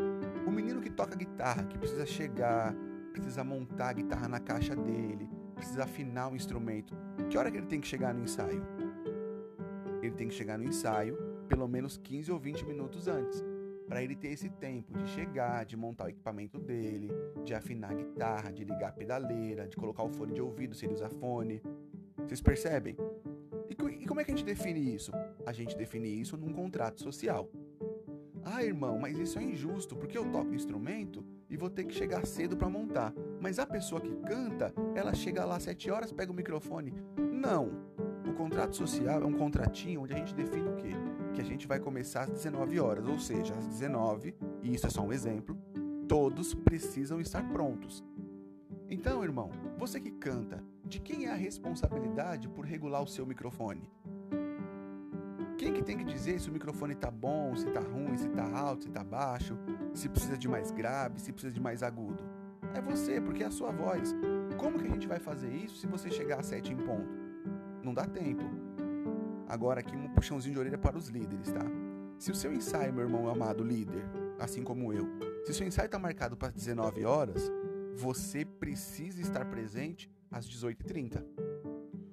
o 0.46 0.50
menino 0.50 0.80
que 0.80 0.90
toca 0.90 1.16
guitarra, 1.16 1.64
que 1.64 1.76
precisa 1.76 2.06
chegar, 2.06 2.74
precisa 3.12 3.42
montar 3.42 3.88
a 3.88 3.92
guitarra 3.92 4.28
na 4.28 4.38
caixa 4.38 4.76
dele, 4.76 5.28
precisa 5.54 5.84
afinar 5.84 6.30
o 6.30 6.36
instrumento, 6.36 6.96
que 7.28 7.36
hora 7.36 7.50
que 7.50 7.56
ele 7.56 7.66
tem 7.66 7.80
que 7.80 7.86
chegar 7.86 8.14
no 8.14 8.22
ensaio? 8.22 8.62
Ele 10.02 10.12
tem 10.12 10.28
que 10.28 10.34
chegar 10.34 10.58
no 10.58 10.64
ensaio 10.64 11.16
pelo 11.48 11.66
menos 11.68 11.96
15 11.96 12.32
ou 12.32 12.38
20 12.38 12.64
minutos 12.64 13.08
antes, 13.08 13.44
para 13.86 14.02
ele 14.02 14.14
ter 14.14 14.28
esse 14.28 14.48
tempo 14.48 14.96
de 14.96 15.06
chegar, 15.08 15.64
de 15.64 15.76
montar 15.76 16.06
o 16.06 16.08
equipamento 16.08 16.58
dele, 16.58 17.10
de 17.44 17.54
afinar 17.54 17.92
a 17.92 17.94
guitarra, 17.94 18.52
de 18.52 18.64
ligar 18.64 18.88
a 18.88 18.92
pedaleira, 18.92 19.68
de 19.68 19.76
colocar 19.76 20.02
o 20.02 20.08
fone 20.08 20.32
de 20.32 20.40
ouvido 20.40 20.74
se 20.74 20.86
ele 20.86 20.94
usa 20.94 21.08
fone. 21.08 21.62
Vocês 22.16 22.40
percebem? 22.40 22.96
E 23.68 24.06
como 24.06 24.20
é 24.20 24.24
que 24.24 24.30
a 24.30 24.34
gente 24.34 24.44
define 24.44 24.94
isso? 24.94 25.12
A 25.44 25.52
gente 25.52 25.76
define 25.76 26.08
isso 26.08 26.36
num 26.36 26.52
contrato 26.52 27.02
social. 27.02 27.50
Ah, 28.44 28.62
irmão, 28.62 28.98
mas 28.98 29.18
isso 29.18 29.38
é 29.38 29.42
injusto, 29.42 29.96
porque 29.96 30.18
eu 30.18 30.30
toco 30.30 30.54
instrumento 30.54 31.24
e 31.48 31.56
vou 31.56 31.70
ter 31.70 31.84
que 31.84 31.94
chegar 31.94 32.26
cedo 32.26 32.56
para 32.56 32.68
montar. 32.68 33.14
Mas 33.40 33.58
a 33.58 33.66
pessoa 33.66 34.00
que 34.00 34.14
canta, 34.16 34.72
ela 34.94 35.14
chega 35.14 35.44
lá 35.44 35.56
às 35.56 35.62
7 35.62 35.90
horas, 35.90 36.12
pega 36.12 36.30
o 36.30 36.34
microfone. 36.34 36.92
Não. 37.16 37.70
O 38.28 38.34
contrato 38.34 38.76
social 38.76 39.22
é 39.22 39.26
um 39.26 39.32
contratinho 39.32 40.02
onde 40.02 40.12
a 40.12 40.16
gente 40.16 40.34
define 40.34 40.68
o 40.68 40.76
quê? 40.76 40.90
Que 41.34 41.40
a 41.40 41.44
gente 41.44 41.66
vai 41.66 41.80
começar 41.80 42.22
às 42.22 42.30
19 42.30 42.78
horas, 42.78 43.06
ou 43.06 43.18
seja, 43.18 43.54
às 43.54 43.66
19, 43.66 44.34
e 44.62 44.74
isso 44.74 44.86
é 44.86 44.90
só 44.90 45.02
um 45.02 45.12
exemplo, 45.12 45.58
todos 46.08 46.54
precisam 46.54 47.20
estar 47.20 47.42
prontos. 47.50 48.04
Então, 48.88 49.24
irmão, 49.24 49.50
você 49.76 49.98
que 49.98 50.12
canta, 50.12 50.62
de 50.84 51.00
quem 51.00 51.26
é 51.26 51.32
a 51.32 51.34
responsabilidade 51.34 52.48
por 52.48 52.64
regular 52.64 53.02
o 53.02 53.06
seu 53.08 53.26
microfone? 53.26 53.90
Quem 55.58 55.72
que 55.72 55.82
tem 55.82 55.96
que 55.96 56.04
dizer 56.04 56.40
se 56.40 56.48
o 56.50 56.52
microfone 56.52 56.94
tá 56.94 57.10
bom, 57.10 57.56
se 57.56 57.66
tá 57.70 57.80
ruim, 57.80 58.16
se 58.16 58.28
tá 58.28 58.48
alto, 58.56 58.84
se 58.84 58.90
tá 58.90 59.02
baixo, 59.02 59.56
se 59.92 60.08
precisa 60.08 60.38
de 60.38 60.46
mais 60.46 60.70
grave, 60.70 61.20
se 61.20 61.32
precisa 61.32 61.52
de 61.52 61.60
mais 61.60 61.82
agudo? 61.82 62.22
É 62.74 62.80
você, 62.80 63.20
porque 63.20 63.42
é 63.42 63.46
a 63.46 63.50
sua 63.50 63.72
voz. 63.72 64.14
Como 64.58 64.78
que 64.78 64.86
a 64.86 64.90
gente 64.90 65.08
vai 65.08 65.18
fazer 65.18 65.50
isso 65.50 65.76
se 65.76 65.86
você 65.86 66.10
chegar 66.10 66.40
às 66.40 66.46
sete 66.46 66.72
em 66.72 66.76
ponto? 66.76 67.18
Não 67.82 67.94
dá 67.94 68.06
tempo. 68.06 68.44
Agora 69.48 69.80
aqui 69.80 69.96
um 69.96 70.08
puxãozinho 70.08 70.54
de 70.54 70.60
orelha 70.60 70.78
para 70.78 70.96
os 70.96 71.08
líderes, 71.08 71.50
tá? 71.52 71.64
Se 72.18 72.30
o 72.30 72.34
seu 72.34 72.52
ensaio, 72.52 72.92
meu 72.92 73.04
irmão 73.04 73.28
amado 73.28 73.62
líder, 73.62 74.04
assim 74.38 74.62
como 74.62 74.92
eu, 74.92 75.06
se 75.44 75.50
o 75.50 75.54
seu 75.54 75.66
ensaio 75.66 75.86
está 75.86 75.98
marcado 75.98 76.36
para 76.36 76.50
19 76.50 77.04
horas, 77.04 77.50
você 77.94 78.44
precisa 78.44 79.20
estar 79.20 79.44
presente 79.44 80.10
às 80.30 80.46
18h30. 80.46 81.24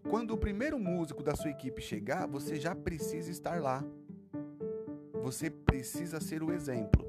Quando 0.09 0.31
o 0.31 0.38
primeiro 0.38 0.77
músico 0.77 1.23
da 1.23 1.35
sua 1.35 1.50
equipe 1.51 1.81
chegar, 1.81 2.27
você 2.27 2.59
já 2.59 2.75
precisa 2.75 3.31
estar 3.31 3.61
lá. 3.61 3.83
Você 5.23 5.50
precisa 5.50 6.19
ser 6.19 6.43
o 6.43 6.51
exemplo. 6.51 7.05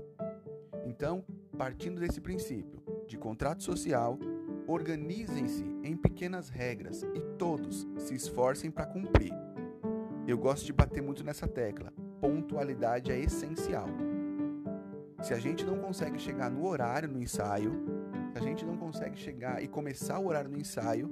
Então, 0.87 1.25
partindo 1.59 2.01
desse 2.01 2.21
princípio 2.21 2.81
de 3.09 3.19
contrato 3.19 3.63
social, 3.63 4.19
organizem-se 4.67 5.65
em 5.83 5.97
pequenas 5.97 6.49
regras 6.49 7.03
e 7.03 7.21
todos 7.37 7.87
se 7.99 8.15
esforcem 8.15 8.71
para 8.71 8.87
cumprir. 8.87 9.33
Eu 10.27 10.39
gosto 10.39 10.65
de 10.65 10.73
bater 10.73 11.03
muito 11.03 11.25
nessa 11.25 11.49
tecla. 11.49 11.93
Pontualidade 12.21 13.11
é 13.11 13.19
essencial. 13.19 13.89
Se 15.21 15.35
a 15.35 15.39
gente 15.39 15.65
não 15.65 15.79
consegue 15.79 16.19
chegar 16.19 16.49
no 16.49 16.65
horário 16.65 17.09
no 17.09 17.21
ensaio, 17.21 17.73
se 18.33 18.39
a 18.39 18.41
gente 18.41 18.65
não 18.65 18.77
consegue 18.77 19.19
chegar 19.19 19.63
e 19.63 19.67
começar 19.67 20.21
o 20.21 20.27
horário 20.27 20.49
no 20.49 20.59
ensaio, 20.59 21.11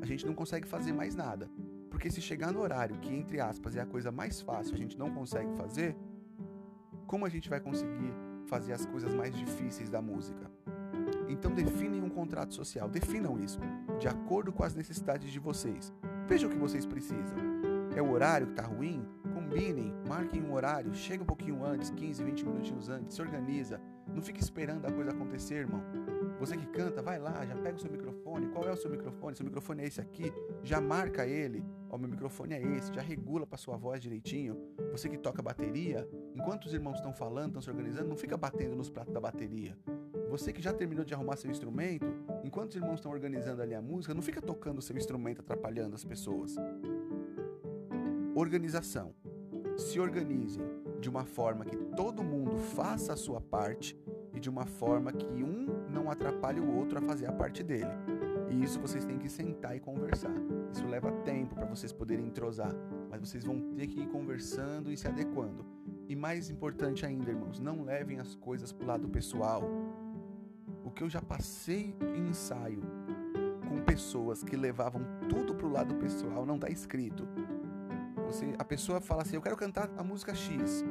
a 0.00 0.06
gente 0.06 0.26
não 0.26 0.34
consegue 0.34 0.66
fazer 0.66 0.92
mais 0.92 1.14
nada. 1.14 1.50
Porque 1.90 2.10
se 2.10 2.20
chegar 2.20 2.50
no 2.50 2.60
horário, 2.60 2.98
que 2.98 3.14
entre 3.14 3.40
aspas 3.40 3.76
é 3.76 3.80
a 3.80 3.86
coisa 3.86 4.10
mais 4.10 4.40
fácil, 4.40 4.74
a 4.74 4.78
gente 4.78 4.98
não 4.98 5.10
consegue 5.10 5.52
fazer, 5.54 5.94
como 7.06 7.26
a 7.26 7.28
gente 7.28 7.50
vai 7.50 7.60
conseguir 7.60 8.12
fazer 8.46 8.72
as 8.72 8.86
coisas 8.86 9.14
mais 9.14 9.34
difíceis 9.34 9.90
da 9.90 10.00
música? 10.00 10.50
Então 11.28 11.50
definem 11.52 12.02
um 12.02 12.08
contrato 12.08 12.54
social, 12.54 12.88
definam 12.88 13.38
isso, 13.38 13.60
de 13.98 14.08
acordo 14.08 14.50
com 14.50 14.64
as 14.64 14.74
necessidades 14.74 15.30
de 15.30 15.38
vocês. 15.38 15.92
Vejam 16.26 16.48
o 16.48 16.52
que 16.52 16.58
vocês 16.58 16.86
precisam. 16.86 17.36
É 17.96 18.02
o 18.02 18.10
horário 18.10 18.48
que 18.48 18.52
está 18.52 18.62
ruim? 18.62 19.08
Combinem, 19.32 19.94
marquem 20.06 20.42
um 20.42 20.52
horário, 20.52 20.92
chega 20.94 21.22
um 21.22 21.26
pouquinho 21.26 21.64
antes, 21.64 21.88
15, 21.88 22.22
20 22.22 22.44
minutinhos 22.44 22.88
antes, 22.90 23.16
se 23.16 23.22
organiza. 23.22 23.80
Não 24.06 24.20
fique 24.20 24.38
esperando 24.38 24.84
a 24.84 24.92
coisa 24.92 25.12
acontecer, 25.12 25.60
irmão. 25.60 25.82
Você 26.38 26.58
que 26.58 26.66
canta, 26.66 27.00
vai 27.00 27.18
lá, 27.18 27.46
já 27.46 27.56
pega 27.56 27.74
o 27.74 27.78
seu 27.78 27.90
microfone. 27.90 28.48
Qual 28.48 28.68
é 28.68 28.72
o 28.72 28.76
seu 28.76 28.90
microfone? 28.90 29.34
Seu 29.34 29.46
microfone 29.46 29.82
é 29.82 29.86
esse 29.86 29.98
aqui. 29.98 30.30
Já 30.62 30.78
marca 30.78 31.26
ele. 31.26 31.64
Ó, 31.88 31.96
meu 31.96 32.10
microfone 32.10 32.52
é 32.52 32.62
esse. 32.76 32.92
Já 32.92 33.00
regula 33.00 33.46
para 33.46 33.56
sua 33.56 33.78
voz 33.78 33.98
direitinho. 33.98 34.58
Você 34.92 35.08
que 35.08 35.16
toca 35.16 35.40
bateria, 35.40 36.06
enquanto 36.34 36.66
os 36.66 36.74
irmãos 36.74 36.96
estão 36.96 37.14
falando, 37.14 37.46
estão 37.46 37.62
se 37.62 37.70
organizando, 37.70 38.10
não 38.10 38.16
fica 38.16 38.36
batendo 38.36 38.76
nos 38.76 38.90
pratos 38.90 39.14
da 39.14 39.20
bateria. 39.20 39.74
Você 40.28 40.52
que 40.52 40.60
já 40.60 40.72
terminou 40.72 41.02
de 41.02 41.14
arrumar 41.14 41.36
seu 41.36 41.50
instrumento, 41.50 42.06
enquanto 42.44 42.70
os 42.70 42.76
irmãos 42.76 42.96
estão 42.96 43.10
organizando 43.10 43.62
ali 43.62 43.74
a 43.74 43.80
música, 43.80 44.12
não 44.12 44.20
fica 44.20 44.42
tocando 44.42 44.78
o 44.78 44.82
seu 44.82 44.96
instrumento 44.96 45.40
atrapalhando 45.40 45.94
as 45.94 46.04
pessoas. 46.04 46.56
Organização. 48.38 49.14
Se 49.78 49.98
organizem 49.98 50.62
de 51.00 51.08
uma 51.08 51.24
forma 51.24 51.64
que 51.64 51.74
todo 51.74 52.22
mundo 52.22 52.58
faça 52.58 53.14
a 53.14 53.16
sua 53.16 53.40
parte 53.40 53.98
e 54.34 54.38
de 54.38 54.50
uma 54.50 54.66
forma 54.66 55.10
que 55.10 55.42
um 55.42 55.88
não 55.90 56.10
atrapalhe 56.10 56.60
o 56.60 56.76
outro 56.76 56.98
a 56.98 57.00
fazer 57.00 57.24
a 57.24 57.32
parte 57.32 57.62
dele. 57.62 57.88
E 58.50 58.62
isso 58.62 58.78
vocês 58.78 59.06
têm 59.06 59.16
que 59.16 59.30
sentar 59.30 59.74
e 59.74 59.80
conversar. 59.80 60.34
Isso 60.70 60.86
leva 60.86 61.10
tempo 61.24 61.54
para 61.54 61.64
vocês 61.64 61.94
poderem 61.94 62.26
entrosar, 62.26 62.74
mas 63.08 63.22
vocês 63.22 63.42
vão 63.42 63.58
ter 63.74 63.86
que 63.86 64.00
ir 64.00 64.08
conversando 64.08 64.92
e 64.92 64.98
se 64.98 65.08
adequando. 65.08 65.64
E 66.06 66.14
mais 66.14 66.50
importante 66.50 67.06
ainda, 67.06 67.30
irmãos, 67.30 67.58
não 67.58 67.84
levem 67.84 68.20
as 68.20 68.34
coisas 68.34 68.70
para 68.70 68.84
o 68.84 68.86
lado 68.86 69.08
pessoal. 69.08 69.62
O 70.84 70.90
que 70.90 71.02
eu 71.02 71.08
já 71.08 71.22
passei 71.22 71.96
em 72.14 72.28
ensaio 72.28 72.82
com 73.66 73.82
pessoas 73.82 74.42
que 74.42 74.58
levavam 74.58 75.00
tudo 75.26 75.54
para 75.54 75.66
o 75.66 75.72
lado 75.72 75.94
pessoal 75.94 76.44
não 76.44 76.56
está 76.56 76.68
escrito. 76.68 77.26
Você, 78.26 78.54
a 78.58 78.64
pessoa 78.64 79.00
fala 79.00 79.22
assim: 79.22 79.36
Eu 79.36 79.42
quero 79.42 79.56
cantar 79.56 79.90
a 79.96 80.02
música 80.02 80.34
X. 80.34 80.84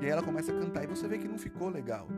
E 0.00 0.04
aí 0.04 0.10
ela 0.10 0.22
começa 0.22 0.52
a 0.52 0.58
cantar 0.58 0.82
e 0.82 0.86
você 0.86 1.06
vê 1.06 1.16
que 1.16 1.28
não 1.28 1.38
ficou 1.38 1.68
legal. 1.68 2.08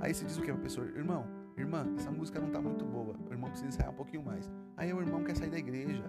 Aí 0.00 0.14
você 0.14 0.24
diz 0.24 0.36
o 0.38 0.42
que 0.42 0.50
pra 0.52 0.62
pessoa? 0.62 0.86
Irmão, 0.86 1.26
irmã, 1.56 1.86
essa 1.96 2.10
música 2.10 2.40
não 2.40 2.50
tá 2.50 2.60
muito 2.60 2.84
boa. 2.84 3.14
O 3.28 3.32
irmão 3.32 3.50
precisa 3.50 3.68
ensaiar 3.68 3.90
um 3.90 3.96
pouquinho 3.96 4.22
mais. 4.22 4.50
Aí 4.76 4.92
o 4.92 5.00
irmão 5.00 5.22
quer 5.22 5.36
sair 5.36 5.50
da 5.50 5.58
igreja. 5.58 6.02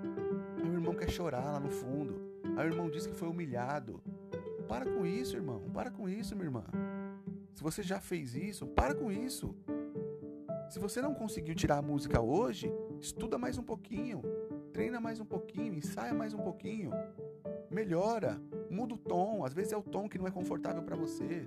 Aí 0.58 0.70
o 0.70 0.74
irmão 0.74 0.94
quer 0.94 1.10
chorar 1.10 1.44
lá 1.44 1.60
no 1.60 1.70
fundo. 1.70 2.16
Aí 2.56 2.68
o 2.68 2.72
irmão 2.72 2.90
diz 2.90 3.06
que 3.06 3.14
foi 3.14 3.28
humilhado. 3.28 4.02
Para 4.68 4.86
com 4.86 5.06
isso, 5.06 5.36
irmão. 5.36 5.62
Para 5.74 5.92
com 5.92 6.08
isso, 6.08 6.36
minha 6.36 6.48
irmã. 6.48 6.64
Se 7.54 7.62
você 7.62 7.84
já 7.84 8.00
fez 8.00 8.36
isso, 8.36 8.66
para 8.68 8.96
com 8.96 9.12
isso. 9.12 9.54
Se 10.70 10.80
você 10.80 11.02
não 11.02 11.14
conseguiu 11.14 11.56
tirar 11.56 11.78
a 11.78 11.82
música 11.82 12.22
hoje, 12.22 12.72
estuda 13.00 13.38
mais 13.38 13.58
um 13.58 13.64
pouquinho, 13.64 14.22
treina 14.74 15.00
mais 15.00 15.20
um 15.20 15.26
pouquinho, 15.26 15.74
ensaia 15.74 16.14
mais 16.14 16.34
um 16.34 16.40
pouquinho. 16.40 16.92
Melhora, 17.78 18.42
muda 18.72 18.96
o 18.96 18.98
tom. 18.98 19.46
Às 19.46 19.54
vezes 19.54 19.72
é 19.72 19.78
o 19.78 19.84
tom 19.84 20.10
que 20.10 20.18
não 20.18 20.26
é 20.26 20.32
confortável 20.32 20.82
para 20.82 20.96
você 20.96 21.46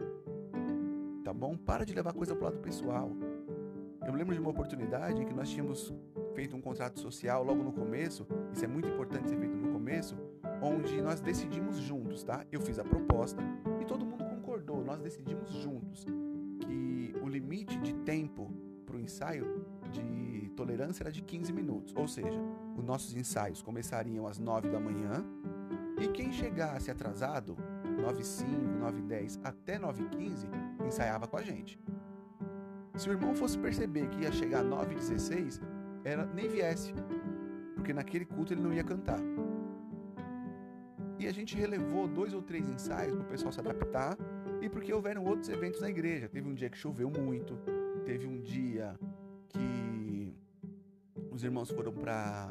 tá 1.25 1.35
bom? 1.35 1.57
Para 1.57 1.85
de 1.85 1.95
levar 1.95 2.13
coisa 2.13 2.35
pro 2.35 2.45
lado 2.45 2.59
pessoal. 2.59 3.11
Eu 4.05 4.13
lembro 4.13 4.35
de 4.35 4.41
uma 4.41 4.51
oportunidade 4.51 5.23
em 5.23 5.27
que 5.27 5.33
nós 5.33 5.49
tínhamos 5.49 5.95
feito 6.35 6.57
um 6.57 6.61
contrato 6.61 6.99
social 6.99 7.45
logo 7.45 7.63
no 7.63 7.73
começo, 7.73 8.27
isso 8.53 8.65
é 8.65 8.69
muito 8.69 8.89
importante 8.89 9.29
ser 9.29 9.37
feito 9.37 9.57
no 9.57 9.73
começo, 9.73 10.17
onde 10.61 11.01
nós 11.01 11.21
decidimos 11.21 11.77
juntos, 11.77 12.25
tá? 12.25 12.45
Eu 12.51 12.61
fiz 12.61 12.79
a 12.79 12.85
proposta 12.85 13.41
e 13.81 13.85
todo 13.85 14.05
mundo 14.05 14.25
concordou, 14.25 14.85
nós 14.85 15.01
decidimos 15.01 15.51
juntos 15.51 16.05
que 16.61 17.15
o 17.23 17.29
limite 17.29 17.79
de 17.79 17.95
tempo 17.95 18.51
para 18.85 18.97
o 18.97 19.01
ensaio 19.01 19.65
de 19.93 20.51
tolerância 20.57 21.05
era 21.05 21.13
de 21.13 21.23
15 21.23 21.53
minutos, 21.53 21.95
ou 21.97 22.09
seja, 22.09 22.41
os 22.77 22.85
nossos 22.85 23.15
ensaios 23.15 23.63
começariam 23.63 24.27
às 24.27 24.39
9 24.39 24.69
da 24.69 24.81
manhã 24.81 25.25
e 26.01 26.09
quem 26.09 26.33
chegasse 26.33 26.91
atrasado, 26.91 27.57
9h05, 27.85 28.47
9h10 28.81 29.41
até 29.45 29.79
9h15, 29.79 30.49
ensaiava 30.87 31.29
com 31.29 31.37
a 31.37 31.43
gente. 31.43 31.79
Se 32.97 33.09
o 33.09 33.13
irmão 33.13 33.35
fosse 33.35 33.59
perceber 33.59 34.09
que 34.09 34.23
ia 34.23 34.33
chegar 34.33 34.65
9 34.65 34.93
e 34.93 34.95
16, 34.97 35.61
era, 36.03 36.25
nem 36.27 36.49
viesse, 36.49 36.95
porque 37.75 37.93
naquele 37.93 38.25
culto 38.25 38.55
ele 38.55 38.63
não 38.63 38.73
ia 38.73 38.83
cantar. 38.83 39.21
E 41.19 41.27
a 41.27 41.33
gente 41.33 41.55
relevou 41.55 42.09
dois 42.09 42.33
ou 42.33 42.41
três 42.41 42.67
ensaios 42.67 43.15
para 43.15 43.25
o 43.25 43.29
pessoal 43.29 43.53
se 43.53 43.61
adaptar 43.61 44.17
e 44.63 44.71
porque 44.71 44.93
houveram 44.93 45.23
outros 45.25 45.51
eventos 45.51 45.81
na 45.83 45.91
igreja. 45.91 46.31
Teve 46.31 46.49
um 46.49 46.55
dia 46.55 46.71
que 46.71 46.79
choveu 46.79 47.11
muito, 47.11 47.59
teve 48.07 48.27
um 48.27 48.41
dia 48.41 48.99
que 49.49 50.35
os 51.31 51.45
irmãos 51.45 51.71
foram 51.71 51.93
para 51.93 52.49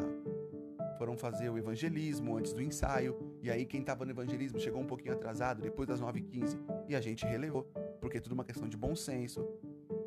foram 1.00 1.16
fazer 1.16 1.50
o 1.50 1.58
evangelismo 1.58 2.36
antes 2.36 2.52
do 2.52 2.62
ensaio, 2.62 3.16
e 3.42 3.50
aí 3.50 3.66
quem 3.66 3.80
estava 3.80 4.04
no 4.04 4.12
evangelismo 4.12 4.60
chegou 4.60 4.82
um 4.82 4.86
pouquinho 4.86 5.14
atrasado, 5.14 5.62
depois 5.62 5.88
das 5.88 6.02
9h15, 6.02 6.60
e 6.90 6.96
a 6.96 7.00
gente 7.00 7.26
relevou, 7.26 7.64
porque 8.02 8.18
é 8.18 8.20
tudo 8.20 8.34
uma 8.34 8.44
questão 8.44 8.68
de 8.68 8.76
bom 8.76 8.94
senso. 8.94 9.48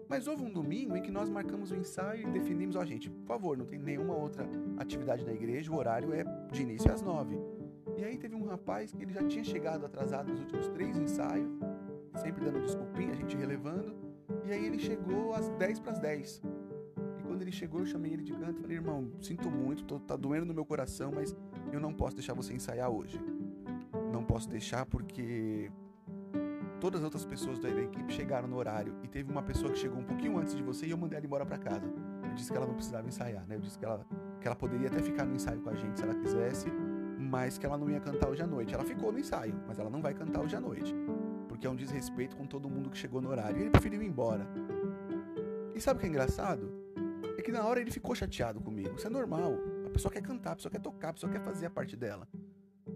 Mas 0.07 0.27
houve 0.27 0.45
um 0.45 0.53
domingo 0.53 0.95
em 0.95 1.01
que 1.01 1.11
nós 1.11 1.31
marcamos 1.31 1.71
o 1.71 1.77
ensaio 1.77 2.29
e 2.29 2.31
definimos, 2.31 2.77
ó 2.77 2.81
oh, 2.81 2.85
gente, 2.85 3.09
por 3.09 3.25
favor, 3.25 3.57
não 3.57 3.65
tem 3.65 3.79
nenhuma 3.79 4.15
outra 4.15 4.47
atividade 4.77 5.25
na 5.25 5.33
igreja, 5.33 5.73
o 5.73 5.77
horário 5.77 6.13
é 6.13 6.25
de 6.53 6.61
início 6.61 6.93
às 6.93 7.01
9 7.01 7.41
E 7.97 8.05
aí 8.05 8.19
teve 8.19 8.35
um 8.35 8.45
rapaz 8.45 8.93
que 8.93 9.03
ele 9.03 9.15
já 9.15 9.27
tinha 9.27 9.43
chegado 9.43 9.87
atrasado 9.87 10.31
nos 10.31 10.41
últimos 10.41 10.69
três 10.69 10.99
ensaios, 10.99 11.51
sempre 12.17 12.45
dando 12.45 12.61
desculpinha, 12.61 13.13
a 13.13 13.17
gente 13.17 13.35
relevando, 13.35 13.97
e 14.45 14.53
aí 14.53 14.67
ele 14.67 14.79
chegou 14.79 15.33
às 15.33 15.49
10 15.49 15.81
para 15.81 15.93
as 15.93 15.99
10 16.01 16.43
quando 17.43 17.49
ele 17.49 17.53
chegou, 17.53 17.81
eu 17.81 17.87
chamei 17.87 18.13
ele 18.13 18.23
de 18.23 18.33
canto 18.33 18.59
e 18.59 18.63
falei, 18.63 18.77
irmão, 18.77 19.11
sinto 19.21 19.51
muito, 19.51 19.83
tô, 19.83 19.99
tá 19.99 20.15
doendo 20.15 20.47
no 20.47 20.55
meu 20.55 20.65
coração, 20.65 21.11
mas 21.13 21.37
eu 21.73 21.81
não 21.81 21.93
posso 21.93 22.15
deixar 22.15 22.35
você 22.35 22.55
ensaiar 22.55 22.89
hoje. 22.89 23.21
Não 24.13 24.23
posso 24.23 24.49
deixar 24.49 24.87
porque 24.87 25.69
todas 26.81 27.01
as 27.01 27.05
outras 27.05 27.25
pessoas 27.25 27.59
da 27.59 27.69
equipe 27.69 28.13
chegaram 28.13 28.47
no 28.47 28.57
horário 28.57 28.95
e 29.03 29.09
teve 29.09 29.31
uma 29.31 29.43
pessoa 29.43 29.73
que 29.73 29.79
chegou 29.79 29.99
um 29.99 30.05
pouquinho 30.05 30.39
antes 30.39 30.55
de 30.55 30.63
você 30.63 30.87
e 30.87 30.93
eu 30.93 30.97
mandei 30.97 31.17
ela 31.17 31.27
embora 31.27 31.45
para 31.45 31.59
casa. 31.59 31.85
Eu 32.23 32.35
disse 32.35 32.49
que 32.49 32.57
ela 32.57 32.67
não 32.67 32.75
precisava 32.75 33.09
ensaiar, 33.09 33.45
né? 33.49 33.57
Eu 33.57 33.61
disse 33.61 33.77
que 33.77 33.85
ela, 33.85 34.07
que 34.41 34.47
ela 34.47 34.57
poderia 34.57 34.87
até 34.87 35.03
ficar 35.03 35.25
no 35.25 35.35
ensaio 35.35 35.61
com 35.63 35.71
a 35.71 35.75
gente 35.75 35.99
se 35.99 36.05
ela 36.05 36.15
quisesse, 36.15 36.69
mas 37.19 37.59
que 37.59 37.67
ela 37.67 37.77
não 37.77 37.91
ia 37.91 37.99
cantar 37.99 38.29
hoje 38.29 38.43
à 38.43 38.47
noite. 38.47 38.73
Ela 38.73 38.85
ficou 38.85 39.11
no 39.11 39.19
ensaio, 39.19 39.61
mas 39.67 39.81
ela 39.81 39.91
não 39.91 40.01
vai 40.01 40.15
cantar 40.15 40.43
hoje 40.43 40.55
à 40.55 40.61
noite, 40.61 40.95
porque 41.49 41.67
é 41.67 41.71
um 41.71 41.77
desrespeito 41.77 42.37
com 42.37 42.47
todo 42.47 42.71
mundo 42.71 42.89
que 42.89 42.97
chegou 42.97 43.21
no 43.21 43.31
horário. 43.31 43.59
E 43.59 43.63
ele 43.63 43.71
preferiu 43.71 44.01
ir 44.01 44.07
embora. 44.07 44.47
E 45.75 45.81
sabe 45.81 45.99
o 45.99 46.01
que 46.01 46.07
é 46.07 46.09
engraçado? 46.09 46.82
É 47.43 47.45
que 47.45 47.51
na 47.51 47.67
hora 47.67 47.81
ele 47.81 47.91
ficou 47.91 48.15
chateado 48.15 48.61
comigo. 48.61 48.95
Isso 48.95 49.09
é 49.09 49.11
normal. 49.11 49.59
A 49.85 49.91
pessoa 49.91 50.13
quer 50.13 50.23
cantar, 50.23 50.53
a 50.53 50.55
pessoa 50.55 50.71
quer 50.71 50.79
tocar, 50.79 51.09
a 51.09 51.13
pessoa 51.13 51.33
quer 51.33 51.41
fazer 51.41 51.67
a 51.67 51.71
parte 51.71 51.97
dela. 51.97 52.29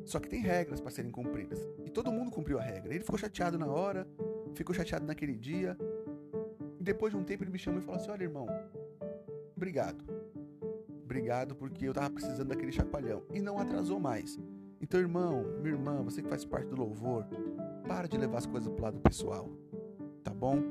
Só 0.05 0.21
que 0.21 0.29
tem 0.29 0.41
regras 0.41 0.81
para 0.81 0.93
serem 0.93 1.11
cumpridas. 1.11 1.59
E 1.85 1.91
todo 1.91 2.13
mundo 2.13 2.31
cumpriu 2.31 2.57
a 2.57 2.63
regra. 2.63 2.95
Ele 2.95 3.03
ficou 3.03 3.19
chateado 3.19 3.59
na 3.59 3.67
hora, 3.67 4.07
ficou 4.55 4.73
chateado 4.73 5.05
naquele 5.05 5.35
dia. 5.35 5.77
E 6.79 6.85
depois 6.85 7.13
de 7.13 7.19
um 7.19 7.25
tempo 7.25 7.43
ele 7.43 7.51
me 7.51 7.59
chamou 7.59 7.81
e 7.81 7.83
falou 7.83 8.01
assim: 8.01 8.09
Olha, 8.09 8.23
irmão, 8.23 8.47
obrigado. 9.57 10.05
Obrigado 11.03 11.57
porque 11.57 11.89
eu 11.89 11.93
tava 11.93 12.11
precisando 12.11 12.47
daquele 12.47 12.71
chacoalhão. 12.71 13.25
E 13.35 13.41
não 13.41 13.59
atrasou 13.59 13.99
mais. 13.99 14.39
Então, 14.81 15.01
irmão, 15.01 15.43
minha 15.61 15.75
irmã, 15.75 16.05
você 16.05 16.23
que 16.23 16.29
faz 16.29 16.45
parte 16.45 16.69
do 16.69 16.77
louvor, 16.77 17.27
para 17.89 18.07
de 18.07 18.17
levar 18.17 18.39
as 18.39 18.47
coisas 18.47 18.73
pro 18.73 18.85
lado 18.85 19.01
pessoal. 19.01 19.51
Tá 20.23 20.33
bom? 20.33 20.63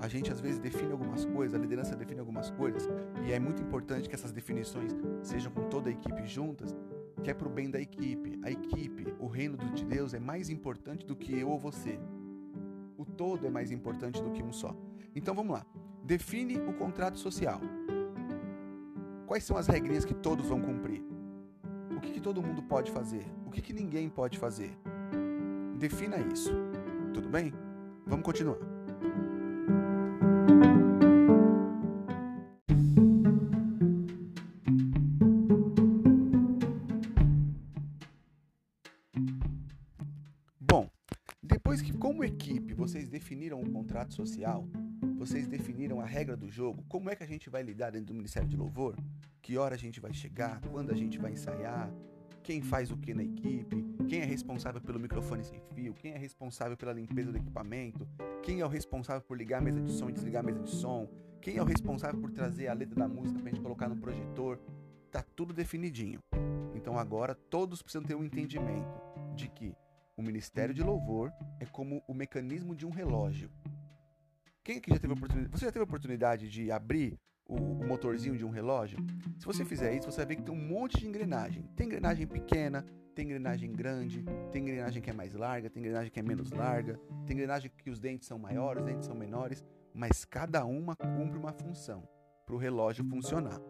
A 0.00 0.08
gente 0.08 0.30
às 0.30 0.40
vezes 0.40 0.58
define 0.58 0.92
algumas 0.92 1.24
coisas, 1.24 1.58
a 1.58 1.58
liderança 1.58 1.96
define 1.96 2.20
algumas 2.20 2.50
coisas, 2.50 2.86
e 3.24 3.32
é 3.32 3.38
muito 3.38 3.62
importante 3.62 4.08
que 4.08 4.14
essas 4.14 4.32
definições 4.32 4.94
sejam 5.22 5.50
com 5.50 5.68
toda 5.68 5.88
a 5.88 5.92
equipe 5.92 6.26
juntas, 6.26 6.76
que 7.22 7.30
é 7.30 7.34
para 7.34 7.48
o 7.48 7.50
bem 7.50 7.70
da 7.70 7.80
equipe. 7.80 8.38
A 8.42 8.50
equipe, 8.50 9.14
o 9.18 9.26
reino 9.26 9.56
de 9.56 9.84
Deus 9.84 10.12
é 10.12 10.20
mais 10.20 10.50
importante 10.50 11.06
do 11.06 11.16
que 11.16 11.38
eu 11.38 11.48
ou 11.48 11.58
você. 11.58 11.98
O 12.98 13.04
todo 13.04 13.46
é 13.46 13.50
mais 13.50 13.70
importante 13.70 14.22
do 14.22 14.30
que 14.30 14.42
um 14.42 14.52
só. 14.52 14.76
Então 15.14 15.34
vamos 15.34 15.54
lá. 15.54 15.64
Define 16.02 16.58
o 16.58 16.74
contrato 16.74 17.18
social. 17.18 17.60
Quais 19.26 19.42
são 19.44 19.56
as 19.56 19.66
regrinhas 19.66 20.04
que 20.04 20.14
todos 20.14 20.46
vão 20.46 20.60
cumprir? 20.60 21.02
O 21.96 22.00
que, 22.00 22.12
que 22.12 22.20
todo 22.20 22.42
mundo 22.42 22.62
pode 22.62 22.90
fazer? 22.90 23.24
O 23.46 23.50
que, 23.50 23.62
que 23.62 23.72
ninguém 23.72 24.10
pode 24.10 24.38
fazer? 24.38 24.76
Defina 25.78 26.18
isso. 26.18 26.52
Tudo 27.14 27.28
bem? 27.30 27.54
Vamos 28.06 28.24
continuar. 28.24 28.58
Definiram 43.54 43.60
o 43.62 43.70
contrato 43.70 44.14
social, 44.14 44.66
vocês 45.16 45.46
definiram 45.46 46.00
a 46.00 46.04
regra 46.04 46.36
do 46.36 46.50
jogo, 46.50 46.84
como 46.88 47.08
é 47.08 47.14
que 47.14 47.22
a 47.22 47.26
gente 47.26 47.48
vai 47.48 47.62
lidar 47.62 47.90
dentro 47.90 48.06
do 48.06 48.14
Ministério 48.14 48.48
de 48.48 48.56
Louvor, 48.56 48.96
que 49.40 49.56
hora 49.56 49.74
a 49.74 49.78
gente 49.78 50.00
vai 50.00 50.12
chegar, 50.12 50.60
quando 50.72 50.90
a 50.90 50.94
gente 50.94 51.18
vai 51.18 51.32
ensaiar, 51.32 51.92
quem 52.42 52.60
faz 52.60 52.90
o 52.90 52.96
que 52.96 53.14
na 53.14 53.22
equipe, 53.22 53.84
quem 54.08 54.20
é 54.20 54.24
responsável 54.24 54.80
pelo 54.80 54.98
microfone 54.98 55.44
sem 55.44 55.60
fio, 55.60 55.94
quem 55.94 56.12
é 56.12 56.18
responsável 56.18 56.76
pela 56.76 56.92
limpeza 56.92 57.30
do 57.30 57.38
equipamento, 57.38 58.06
quem 58.42 58.60
é 58.60 58.66
o 58.66 58.68
responsável 58.68 59.22
por 59.22 59.36
ligar 59.36 59.58
a 59.58 59.62
mesa 59.62 59.80
de 59.80 59.92
som 59.92 60.10
e 60.10 60.12
desligar 60.12 60.42
a 60.42 60.46
mesa 60.46 60.60
de 60.60 60.70
som, 60.70 61.08
quem 61.40 61.56
é 61.56 61.62
o 61.62 61.66
responsável 61.66 62.20
por 62.20 62.30
trazer 62.30 62.68
a 62.68 62.74
letra 62.74 62.96
da 62.96 63.08
música 63.08 63.38
pra 63.38 63.50
gente 63.50 63.62
colocar 63.62 63.88
no 63.88 63.96
projetor. 63.96 64.58
Tá 65.10 65.22
tudo 65.36 65.52
definidinho. 65.52 66.18
Então 66.74 66.98
agora 66.98 67.34
todos 67.34 67.82
precisam 67.82 68.02
ter 68.02 68.14
um 68.14 68.24
entendimento 68.24 69.00
de 69.34 69.48
que 69.48 69.74
o 70.16 70.22
ministério 70.22 70.74
de 70.74 70.82
louvor 70.82 71.32
é 71.58 71.66
como 71.66 72.02
o 72.06 72.14
mecanismo 72.14 72.74
de 72.74 72.86
um 72.86 72.90
relógio. 72.90 73.50
Quem 74.62 74.78
aqui 74.78 74.90
já 74.90 74.98
teve 74.98 75.12
oportunidade? 75.12 75.58
Você 75.58 75.64
já 75.66 75.72
teve 75.72 75.82
a 75.82 75.84
oportunidade 75.84 76.48
de 76.48 76.70
abrir 76.70 77.18
o, 77.46 77.56
o, 77.56 77.86
motorzinho 77.86 78.36
de 78.36 78.44
um 78.44 78.50
relógio? 78.50 78.98
Se 79.38 79.44
você 79.44 79.64
fizer 79.64 79.94
isso, 79.94 80.10
você 80.10 80.18
vai 80.18 80.26
ver 80.26 80.36
que 80.36 80.42
tem 80.42 80.54
um 80.54 80.68
monte 80.68 80.98
de 80.98 81.06
engrenagem. 81.06 81.64
Tem 81.76 81.86
engrenagem 81.86 82.26
pequena, 82.26 82.84
tem 83.14 83.26
engrenagem 83.26 83.72
grande, 83.72 84.24
tem 84.50 84.62
engrenagem 84.62 85.02
que 85.02 85.10
é 85.10 85.12
mais 85.12 85.34
larga, 85.34 85.68
tem 85.68 85.80
engrenagem 85.80 86.10
que 86.10 86.18
é 86.18 86.22
menos 86.22 86.50
larga, 86.50 86.98
tem 87.26 87.34
engrenagem 87.34 87.70
que 87.76 87.90
os 87.90 87.98
dentes 87.98 88.26
são 88.26 88.38
maiores, 88.38 88.82
os 88.82 88.88
dentes 88.88 89.06
são 89.06 89.14
menores, 89.14 89.62
mas 89.92 90.24
cada 90.24 90.64
uma 90.64 90.96
cumpre 90.96 91.38
uma 91.38 91.52
função 91.52 92.08
para 92.46 92.54
o 92.54 92.58
relógio 92.58 93.04
funcionar. 93.04 93.60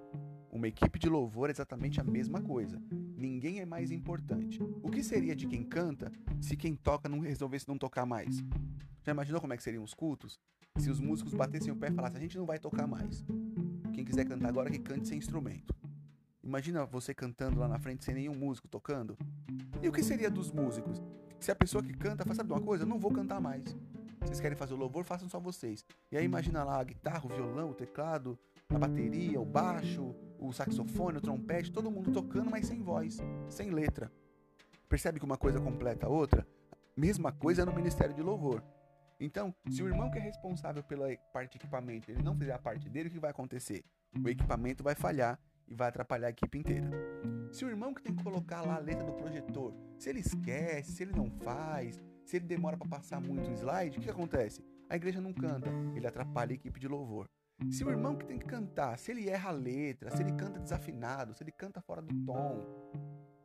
Uma 0.50 0.68
equipe 0.68 0.98
de 0.98 1.08
louvor 1.08 1.48
é 1.48 1.52
exatamente 1.52 2.00
a 2.00 2.04
mesma 2.04 2.40
coisa. 2.40 2.80
Ninguém 3.24 3.60
é 3.60 3.66
mais 3.66 3.90
importante. 3.90 4.62
O 4.82 4.90
que 4.90 5.02
seria 5.02 5.34
de 5.34 5.46
quem 5.46 5.64
canta 5.64 6.12
se 6.40 6.56
quem 6.56 6.76
toca 6.76 7.08
não 7.08 7.20
resolvesse 7.20 7.66
não 7.66 7.78
tocar 7.78 8.04
mais? 8.04 8.44
Já 9.02 9.12
imaginou 9.12 9.40
como 9.40 9.52
é 9.52 9.56
que 9.56 9.62
seriam 9.62 9.82
os 9.82 9.94
cultos? 9.94 10.38
se 10.78 10.90
os 10.90 11.00
músicos 11.00 11.32
batessem 11.32 11.72
o 11.72 11.76
pé 11.76 11.88
e 11.88 11.92
falassem: 11.92 12.18
a 12.18 12.20
gente 12.20 12.36
não 12.36 12.44
vai 12.44 12.58
tocar 12.58 12.86
mais. 12.86 13.24
Quem 13.92 14.04
quiser 14.04 14.24
cantar 14.24 14.48
agora, 14.48 14.70
que 14.70 14.78
cante 14.78 15.08
sem 15.08 15.18
instrumento. 15.18 15.74
Imagina 16.42 16.84
você 16.84 17.14
cantando 17.14 17.60
lá 17.60 17.68
na 17.68 17.78
frente 17.78 18.04
sem 18.04 18.14
nenhum 18.14 18.34
músico 18.34 18.68
tocando. 18.68 19.16
E 19.80 19.88
o 19.88 19.92
que 19.92 20.02
seria 20.02 20.30
dos 20.30 20.50
músicos? 20.50 21.02
Se 21.40 21.50
a 21.50 21.54
pessoa 21.54 21.82
que 21.82 21.92
canta 21.92 22.24
fala, 22.24 22.34
sabe 22.34 22.52
uma 22.52 22.60
coisa? 22.60 22.84
Eu 22.84 22.88
não 22.88 22.98
vou 22.98 23.10
cantar 23.10 23.40
mais. 23.40 23.64
Vocês 24.24 24.40
querem 24.40 24.56
fazer 24.56 24.74
o 24.74 24.76
louvor? 24.76 25.04
Façam 25.04 25.28
só 25.28 25.38
vocês. 25.38 25.84
E 26.10 26.16
aí 26.16 26.24
imagina 26.24 26.64
lá 26.64 26.80
a 26.80 26.84
guitarra, 26.84 27.24
o 27.24 27.28
violão, 27.28 27.70
o 27.70 27.74
teclado, 27.74 28.38
a 28.68 28.78
bateria, 28.78 29.40
o 29.40 29.44
baixo, 29.44 30.14
o 30.38 30.52
saxofone, 30.52 31.18
o 31.18 31.20
trompete, 31.20 31.70
todo 31.70 31.90
mundo 31.90 32.10
tocando, 32.10 32.50
mas 32.50 32.66
sem 32.66 32.82
voz, 32.82 33.18
sem 33.48 33.70
letra. 33.70 34.10
Percebe 34.88 35.18
que 35.18 35.24
uma 35.24 35.36
coisa 35.36 35.60
completa 35.60 36.06
a 36.06 36.08
outra? 36.08 36.46
Mesma 36.96 37.32
coisa 37.32 37.64
no 37.64 37.72
ministério 37.72 38.14
de 38.14 38.22
louvor. 38.22 38.62
Então, 39.20 39.54
se 39.70 39.82
o 39.82 39.88
irmão 39.88 40.10
que 40.10 40.18
é 40.18 40.22
responsável 40.22 40.82
pela 40.82 41.06
parte 41.32 41.52
de 41.52 41.58
equipamento, 41.58 42.10
ele 42.10 42.22
não 42.22 42.36
fizer 42.36 42.52
a 42.52 42.58
parte 42.58 42.88
dele, 42.88 43.08
o 43.08 43.12
que 43.12 43.18
vai 43.18 43.30
acontecer? 43.30 43.84
O 44.24 44.28
equipamento 44.28 44.82
vai 44.82 44.94
falhar 44.94 45.38
e 45.68 45.74
vai 45.74 45.88
atrapalhar 45.88 46.28
a 46.28 46.30
equipe 46.30 46.58
inteira. 46.58 46.90
Se 47.52 47.64
o 47.64 47.68
irmão 47.68 47.94
que 47.94 48.02
tem 48.02 48.14
que 48.14 48.22
colocar 48.22 48.62
lá 48.62 48.76
a 48.76 48.78
letra 48.78 49.04
do 49.04 49.12
projetor, 49.12 49.74
se 49.98 50.10
ele 50.10 50.20
esquece, 50.20 50.92
se 50.92 51.02
ele 51.02 51.12
não 51.12 51.30
faz, 51.30 52.02
se 52.24 52.36
ele 52.36 52.46
demora 52.46 52.76
para 52.76 52.88
passar 52.88 53.20
muito 53.20 53.50
o 53.50 53.52
slide, 53.52 53.98
o 53.98 54.00
que 54.00 54.10
acontece? 54.10 54.64
A 54.88 54.96
igreja 54.96 55.20
não 55.20 55.32
canta, 55.32 55.70
ele 55.94 56.06
atrapalha 56.06 56.52
a 56.52 56.54
equipe 56.54 56.78
de 56.80 56.88
louvor. 56.88 57.28
Se 57.70 57.84
o 57.84 57.90
irmão 57.90 58.16
que 58.16 58.26
tem 58.26 58.38
que 58.38 58.46
cantar, 58.46 58.98
se 58.98 59.10
ele 59.12 59.28
erra 59.28 59.50
a 59.50 59.52
letra, 59.52 60.10
se 60.10 60.22
ele 60.22 60.32
canta 60.32 60.58
desafinado, 60.58 61.34
se 61.34 61.42
ele 61.42 61.52
canta 61.52 61.80
fora 61.80 62.02
do 62.02 62.14
tom, 62.24 62.64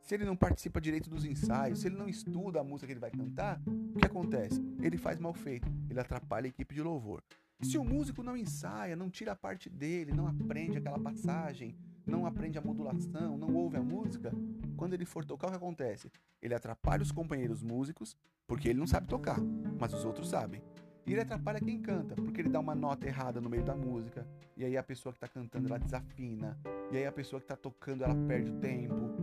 se 0.02 0.16
ele 0.16 0.26
não 0.26 0.36
participa 0.36 0.82
direito 0.82 1.10
dos 1.10 1.26
ensaios, 1.26 1.80
se 1.80 1.88
ele 1.88 1.96
não 1.96 2.10
estuda 2.10 2.60
a 2.60 2.64
música 2.64 2.88
que 2.88 2.94
ele 2.94 3.00
vai 3.00 3.12
cantar, 3.12 3.62
o 3.94 4.00
que 4.00 4.06
acontece? 4.06 4.60
Ele 4.82 4.98
faz 4.98 5.20
mal 5.20 5.34
feito, 5.34 5.72
ele 5.90 6.00
atrapalha 6.00 6.48
a 6.48 6.50
equipe 6.50 6.74
de 6.74 6.82
louvor. 6.82 7.24
Se 7.62 7.78
o 7.78 7.84
músico 7.84 8.24
não 8.24 8.38
ensaia, 8.38 8.96
não 8.96 9.10
tira 9.10 9.34
a 9.34 9.36
parte 9.36 9.70
dele, 9.70 10.14
não 10.14 10.28
aprende 10.28 10.78
aquela 10.78 10.98
passagem, 10.98 11.76
não 12.06 12.26
aprende 12.26 12.58
a 12.58 12.62
modulação, 12.62 13.38
não 13.38 13.54
ouve 13.54 13.78
a 13.78 13.84
música, 13.84 14.32
quando 14.80 14.94
ele 14.94 15.04
for 15.04 15.26
tocar, 15.26 15.48
o 15.48 15.50
que 15.52 15.58
acontece? 15.58 16.10
Ele 16.42 16.56
atrapalha 16.56 17.04
os 17.04 17.12
companheiros 17.12 17.62
músicos, 17.62 18.16
porque 18.48 18.70
ele 18.70 18.80
não 18.80 18.88
sabe 18.88 19.10
tocar, 19.10 19.38
mas 19.78 19.94
os 19.94 20.06
outros 20.06 20.30
sabem. 20.30 20.64
E 21.06 21.12
ele 21.12 21.20
atrapalha 21.20 21.60
quem 21.60 21.82
canta, 21.82 22.16
porque 22.16 22.40
ele 22.40 22.48
dá 22.48 22.62
uma 22.62 22.74
nota 22.74 23.06
errada 23.06 23.42
no 23.42 23.50
meio 23.50 23.64
da 23.66 23.76
música, 23.76 24.26
e 24.56 24.64
aí 24.64 24.78
a 24.78 24.84
pessoa 24.84 25.12
que 25.12 25.18
está 25.18 25.28
cantando 25.28 25.68
ela 25.68 25.78
desafina, 25.78 26.58
e 26.90 26.96
aí 26.96 27.06
a 27.06 27.12
pessoa 27.12 27.42
que 27.42 27.44
está 27.44 27.58
tocando 27.58 28.06
ela 28.06 28.16
perde 28.26 28.52
o 28.52 28.60
tempo, 28.60 29.18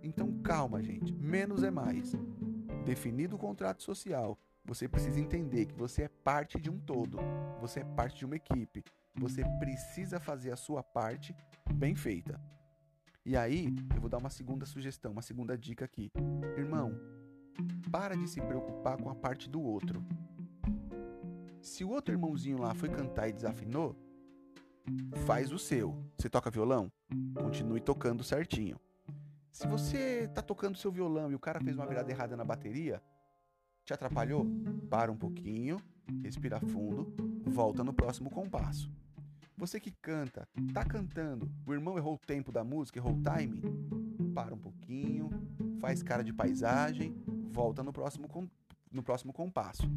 então 0.00 0.40
calma, 0.42 0.80
gente. 0.80 1.12
Menos 1.12 1.64
é 1.64 1.72
mais. 1.72 2.12
Definido 2.84 3.34
o 3.34 3.38
contrato 3.38 3.82
social, 3.82 4.38
você 4.64 4.88
precisa 4.88 5.18
entender 5.18 5.66
que 5.66 5.74
você 5.74 6.04
é 6.04 6.08
parte 6.08 6.60
de 6.60 6.70
um 6.70 6.78
todo. 6.78 7.18
Você 7.60 7.80
é 7.80 7.84
parte 7.84 8.18
de 8.18 8.26
uma 8.26 8.36
equipe. 8.36 8.84
Você 9.16 9.42
precisa 9.58 10.20
fazer 10.20 10.52
a 10.52 10.56
sua 10.56 10.84
parte 10.84 11.34
bem 11.74 11.96
feita. 11.96 12.40
E 13.26 13.38
aí, 13.38 13.74
eu 13.94 14.00
vou 14.02 14.10
dar 14.10 14.18
uma 14.18 14.28
segunda 14.28 14.66
sugestão, 14.66 15.12
uma 15.12 15.22
segunda 15.22 15.56
dica 15.56 15.82
aqui. 15.86 16.12
Irmão, 16.58 16.92
para 17.90 18.14
de 18.14 18.28
se 18.28 18.38
preocupar 18.38 19.00
com 19.00 19.08
a 19.08 19.14
parte 19.14 19.48
do 19.48 19.62
outro. 19.62 20.04
Se 21.62 21.84
o 21.84 21.88
outro 21.88 22.12
irmãozinho 22.12 22.58
lá 22.58 22.74
foi 22.74 22.90
cantar 22.90 23.26
e 23.26 23.32
desafinou, 23.32 23.96
faz 25.24 25.50
o 25.52 25.58
seu. 25.58 25.96
Você 26.18 26.28
toca 26.28 26.50
violão? 26.50 26.92
Continue 27.34 27.80
tocando 27.80 28.22
certinho. 28.22 28.78
Se 29.50 29.66
você 29.66 30.28
tá 30.34 30.42
tocando 30.42 30.76
seu 30.76 30.92
violão 30.92 31.32
e 31.32 31.34
o 31.34 31.40
cara 31.40 31.60
fez 31.60 31.76
uma 31.76 31.86
virada 31.86 32.10
errada 32.10 32.36
na 32.36 32.44
bateria, 32.44 33.02
te 33.86 33.94
atrapalhou? 33.94 34.46
Para 34.90 35.10
um 35.10 35.16
pouquinho, 35.16 35.80
respira 36.22 36.60
fundo, 36.60 37.14
volta 37.46 37.82
no 37.82 37.94
próximo 37.94 38.28
compasso. 38.28 38.92
Você 39.56 39.78
que 39.78 39.92
canta, 39.92 40.48
tá 40.72 40.84
cantando, 40.84 41.48
o 41.64 41.72
irmão 41.72 41.96
errou 41.96 42.14
o 42.14 42.18
tempo 42.18 42.50
da 42.50 42.64
música, 42.64 42.98
errou 42.98 43.14
o 43.14 43.22
timing? 43.22 43.62
Para 44.34 44.52
um 44.52 44.58
pouquinho, 44.58 45.30
faz 45.80 46.02
cara 46.02 46.24
de 46.24 46.32
paisagem, 46.32 47.14
volta 47.52 47.80
no 47.82 47.92
próximo, 47.92 48.28
no 48.90 49.02
próximo 49.02 49.32
compasso. 49.32 49.88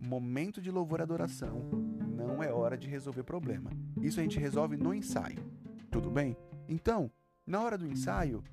Momento 0.00 0.62
de 0.62 0.70
louvor 0.70 1.00
e 1.00 1.02
adoração, 1.02 1.68
não 2.16 2.40
é 2.40 2.52
hora 2.52 2.78
de 2.78 2.86
resolver 2.86 3.24
problema. 3.24 3.70
Isso 4.00 4.20
a 4.20 4.22
gente 4.22 4.38
resolve 4.38 4.76
no 4.76 4.94
ensaio. 4.94 5.44
Tudo 5.90 6.08
bem? 6.08 6.36
Então, 6.68 7.10
na 7.44 7.60
hora 7.60 7.76
do 7.76 7.88
ensaio, 7.88 8.44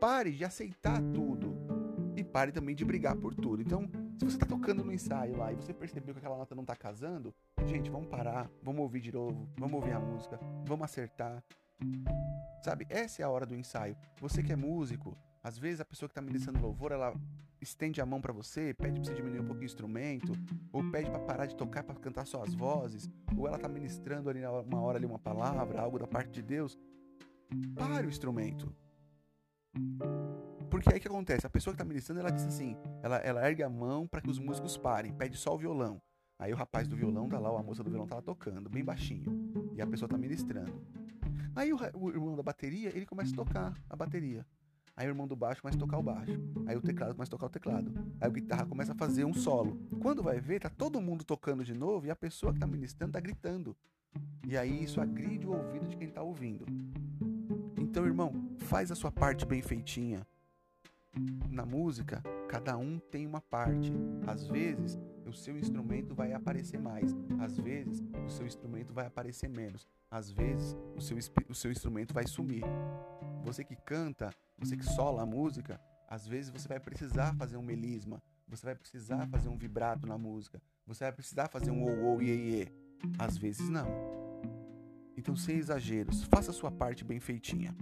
pare 0.00 0.32
de 0.32 0.44
aceitar 0.44 1.00
tudo 1.14 1.56
e 2.16 2.24
pare 2.24 2.50
também 2.50 2.74
de 2.74 2.84
brigar 2.84 3.14
por 3.14 3.36
tudo. 3.36 3.62
Então, 3.62 3.88
se 4.18 4.24
você 4.24 4.36
está 4.36 4.46
tocando 4.46 4.82
no 4.82 4.92
ensaio 4.92 5.36
lá 5.36 5.52
e 5.52 5.56
você 5.56 5.72
percebeu 5.72 6.12
que 6.12 6.18
aquela 6.18 6.36
nota 6.36 6.54
não 6.54 6.64
está 6.64 6.74
casando, 6.74 7.32
gente, 7.66 7.88
vamos 7.88 8.08
parar, 8.08 8.50
vamos 8.62 8.80
ouvir 8.80 9.00
de 9.00 9.12
novo, 9.12 9.48
vamos 9.56 9.74
ouvir 9.74 9.92
a 9.92 10.00
música, 10.00 10.40
vamos 10.66 10.84
acertar. 10.84 11.42
Sabe, 12.60 12.84
essa 12.90 13.22
é 13.22 13.24
a 13.24 13.30
hora 13.30 13.46
do 13.46 13.54
ensaio. 13.54 13.96
Você 14.20 14.42
que 14.42 14.52
é 14.52 14.56
músico, 14.56 15.16
às 15.40 15.56
vezes 15.56 15.80
a 15.80 15.84
pessoa 15.84 16.08
que 16.08 16.12
está 16.12 16.20
ministrando 16.20 16.60
louvor, 16.60 16.90
ela 16.90 17.14
estende 17.60 18.00
a 18.00 18.06
mão 18.06 18.20
para 18.20 18.32
você, 18.32 18.74
pede 18.74 19.00
para 19.00 19.04
você 19.04 19.14
diminuir 19.14 19.40
um 19.40 19.46
pouquinho 19.46 19.68
o 19.68 19.72
instrumento, 19.72 20.32
ou 20.72 20.82
pede 20.90 21.08
para 21.08 21.20
parar 21.20 21.46
de 21.46 21.54
tocar 21.54 21.84
para 21.84 21.94
cantar 21.94 22.26
só 22.26 22.42
as 22.42 22.52
vozes, 22.52 23.08
ou 23.36 23.46
ela 23.46 23.56
está 23.56 23.68
ministrando 23.68 24.28
ali 24.28 24.40
uma 24.44 24.80
hora 24.80 24.98
ali 24.98 25.06
uma 25.06 25.18
palavra, 25.18 25.80
algo 25.80 25.96
da 25.96 26.08
parte 26.08 26.32
de 26.32 26.42
Deus. 26.42 26.76
Pare 27.76 28.06
o 28.06 28.10
instrumento. 28.10 28.74
Porque 30.70 30.92
aí 30.92 31.00
que 31.00 31.08
acontece? 31.08 31.46
A 31.46 31.50
pessoa 31.50 31.72
que 31.72 31.76
está 31.76 31.88
ministrando, 31.88 32.20
ela 32.20 32.30
diz 32.30 32.44
assim: 32.44 32.76
ela, 33.02 33.16
ela 33.18 33.48
ergue 33.48 33.62
a 33.62 33.70
mão 33.70 34.06
para 34.06 34.20
que 34.20 34.30
os 34.30 34.38
músicos 34.38 34.76
parem, 34.76 35.12
pede 35.12 35.36
só 35.36 35.54
o 35.54 35.58
violão. 35.58 36.00
Aí 36.38 36.52
o 36.52 36.56
rapaz 36.56 36.86
do 36.86 36.96
violão 36.96 37.28
tá 37.28 37.38
lá, 37.38 37.50
ou 37.50 37.58
a 37.58 37.62
moça 37.62 37.82
do 37.82 37.90
violão 37.90 38.06
tá 38.06 38.16
lá 38.16 38.22
tocando, 38.22 38.68
bem 38.68 38.84
baixinho. 38.84 39.26
E 39.74 39.82
a 39.82 39.86
pessoa 39.86 40.08
tá 40.08 40.16
ministrando. 40.16 40.80
Aí 41.54 41.72
o, 41.72 41.78
o 41.94 42.10
irmão 42.10 42.36
da 42.36 42.42
bateria, 42.42 42.90
ele 42.94 43.04
começa 43.04 43.32
a 43.32 43.36
tocar 43.36 43.74
a 43.90 43.96
bateria. 43.96 44.46
Aí 44.96 45.06
o 45.06 45.10
irmão 45.10 45.26
do 45.26 45.36
baixo 45.36 45.62
começa 45.62 45.76
a 45.76 45.80
tocar 45.80 45.98
o 45.98 46.02
baixo. 46.02 46.40
Aí 46.66 46.76
o 46.76 46.80
teclado 46.80 47.14
começa 47.14 47.28
a 47.28 47.32
tocar 47.32 47.46
o 47.46 47.50
teclado. 47.50 47.92
Aí 48.20 48.28
o 48.28 48.32
guitarra 48.32 48.66
começa 48.66 48.92
a 48.92 48.94
fazer 48.96 49.24
um 49.24 49.32
solo. 49.32 49.80
Quando 50.00 50.22
vai 50.22 50.40
ver, 50.40 50.60
tá 50.60 50.68
todo 50.68 51.00
mundo 51.00 51.24
tocando 51.24 51.64
de 51.64 51.72
novo 51.72 52.06
e 52.06 52.10
a 52.10 52.16
pessoa 52.16 52.52
que 52.52 52.58
tá 52.58 52.66
ministrando 52.66 53.12
tá 53.12 53.20
gritando. 53.20 53.76
E 54.46 54.56
aí 54.56 54.82
isso 54.82 55.00
agride 55.00 55.46
o 55.46 55.52
ouvido 55.52 55.86
de 55.86 55.96
quem 55.96 56.08
tá 56.08 56.22
ouvindo. 56.22 56.66
Então, 57.76 58.06
irmão, 58.06 58.32
faz 58.58 58.90
a 58.90 58.96
sua 58.96 59.10
parte 59.10 59.46
bem 59.46 59.62
feitinha. 59.62 60.26
Na 61.50 61.64
música, 61.64 62.22
cada 62.48 62.76
um 62.76 62.98
tem 62.98 63.26
uma 63.26 63.40
parte. 63.40 63.92
Às 64.26 64.46
vezes, 64.46 64.98
o 65.26 65.32
seu 65.32 65.58
instrumento 65.58 66.14
vai 66.14 66.32
aparecer 66.32 66.78
mais. 66.80 67.14
Às 67.38 67.58
vezes, 67.58 68.02
o 68.26 68.30
seu 68.30 68.46
instrumento 68.46 68.92
vai 68.92 69.06
aparecer 69.06 69.48
menos. 69.48 69.86
Às 70.10 70.30
vezes, 70.30 70.76
o 70.96 71.00
seu, 71.00 71.16
o 71.48 71.54
seu 71.54 71.70
instrumento 71.70 72.14
vai 72.14 72.26
sumir. 72.26 72.64
Você 73.44 73.64
que 73.64 73.76
canta, 73.76 74.30
você 74.58 74.76
que 74.76 74.84
sola 74.84 75.22
a 75.22 75.26
música, 75.26 75.80
às 76.08 76.26
vezes 76.26 76.50
você 76.50 76.68
vai 76.68 76.80
precisar 76.80 77.34
fazer 77.34 77.56
um 77.56 77.62
melisma. 77.62 78.22
Você 78.48 78.64
vai 78.64 78.74
precisar 78.74 79.26
fazer 79.28 79.48
um 79.48 79.56
vibrato 79.56 80.06
na 80.06 80.16
música. 80.16 80.60
Você 80.86 81.04
vai 81.04 81.12
precisar 81.12 81.48
fazer 81.48 81.70
um 81.70 81.82
ou 81.82 82.12
ou 82.12 82.22
iê. 82.22 82.68
Às 83.18 83.36
vezes 83.36 83.68
não. 83.68 83.86
Então, 85.16 85.36
sem 85.36 85.56
exageros, 85.56 86.24
faça 86.24 86.50
a 86.50 86.54
sua 86.54 86.70
parte 86.70 87.04
bem 87.04 87.20
feitinha. 87.20 87.76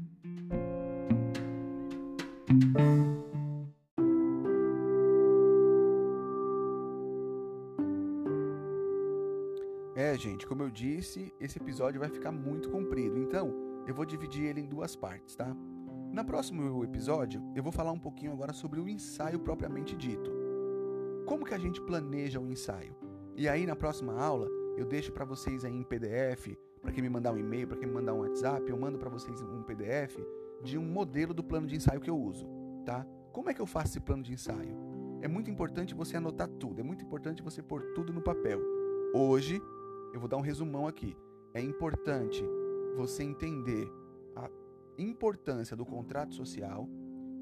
Gente, 10.17 10.47
como 10.47 10.63
eu 10.63 10.71
disse, 10.71 11.31
esse 11.39 11.59
episódio 11.59 12.01
vai 12.01 12.09
ficar 12.09 12.33
muito 12.33 12.71
comprido, 12.71 13.19
então 13.19 13.53
eu 13.87 13.95
vou 13.95 14.07
dividir 14.07 14.47
ele 14.47 14.63
em 14.63 14.67
duas 14.67 14.97
partes, 14.97 15.37
tá? 15.37 15.55
No 16.11 16.25
próximo 16.25 16.83
episódio, 16.83 17.43
eu 17.55 17.63
vou 17.63 17.71
falar 17.71 17.93
um 17.93 17.99
pouquinho 17.99 18.33
agora 18.33 18.55
sobre 18.55 18.81
o 18.81 18.89
ensaio 18.89 19.39
propriamente 19.39 19.95
dito. 19.95 20.33
Como 21.27 21.45
que 21.45 21.53
a 21.53 21.59
gente 21.59 21.83
planeja 21.83 22.41
o 22.41 22.51
ensaio? 22.51 22.97
E 23.37 23.47
aí 23.47 23.67
na 23.67 23.77
próxima 23.77 24.15
aula, 24.15 24.49
eu 24.79 24.87
deixo 24.87 25.13
para 25.13 25.27
vocês 25.27 25.67
aí 25.67 25.75
em 25.75 25.83
PDF, 25.83 26.57
para 26.81 26.93
quem 26.93 27.03
me 27.03 27.11
mandar 27.11 27.33
um 27.33 27.39
e-mail, 27.39 27.69
para 27.69 27.77
quem 27.77 27.87
me 27.87 27.95
mandar 27.95 28.15
um 28.15 28.21
WhatsApp, 28.21 28.69
eu 28.71 28.79
mando 28.79 28.99
para 28.99 29.11
vocês 29.11 29.43
um 29.43 29.63
PDF 29.63 30.17
de 30.63 30.79
um 30.79 30.85
modelo 30.85 31.35
do 31.35 31.45
plano 31.45 31.67
de 31.67 31.77
ensaio 31.77 32.01
que 32.01 32.11
eu 32.11 32.19
uso, 32.19 32.49
tá? 32.87 33.07
Como 33.33 33.51
é 33.51 33.55
que 33.55 33.61
eu 33.61 33.67
faço 33.67 33.89
esse 33.89 34.01
plano 34.01 34.23
de 34.23 34.33
ensaio? 34.33 34.77
É 35.21 35.29
muito 35.29 35.51
importante 35.51 35.95
você 35.95 36.17
anotar 36.17 36.49
tudo, 36.49 36.81
é 36.81 36.83
muito 36.83 37.05
importante 37.05 37.43
você 37.43 37.63
pôr 37.63 37.83
tudo 37.95 38.15
no 38.15 38.23
papel. 38.23 38.61
Hoje, 39.15 39.61
eu 40.13 40.21
vou 40.21 40.29
dar 40.29 40.37
um 40.37 40.43
resumão 40.43 40.87
aqui. 40.87 41.17
É 41.55 41.61
importante 41.61 42.45
você 42.97 43.23
entender 43.23 43.91
a 44.35 44.51
importância 44.99 45.77
do 45.77 45.85
contrato 45.85 46.35
social, 46.35 46.89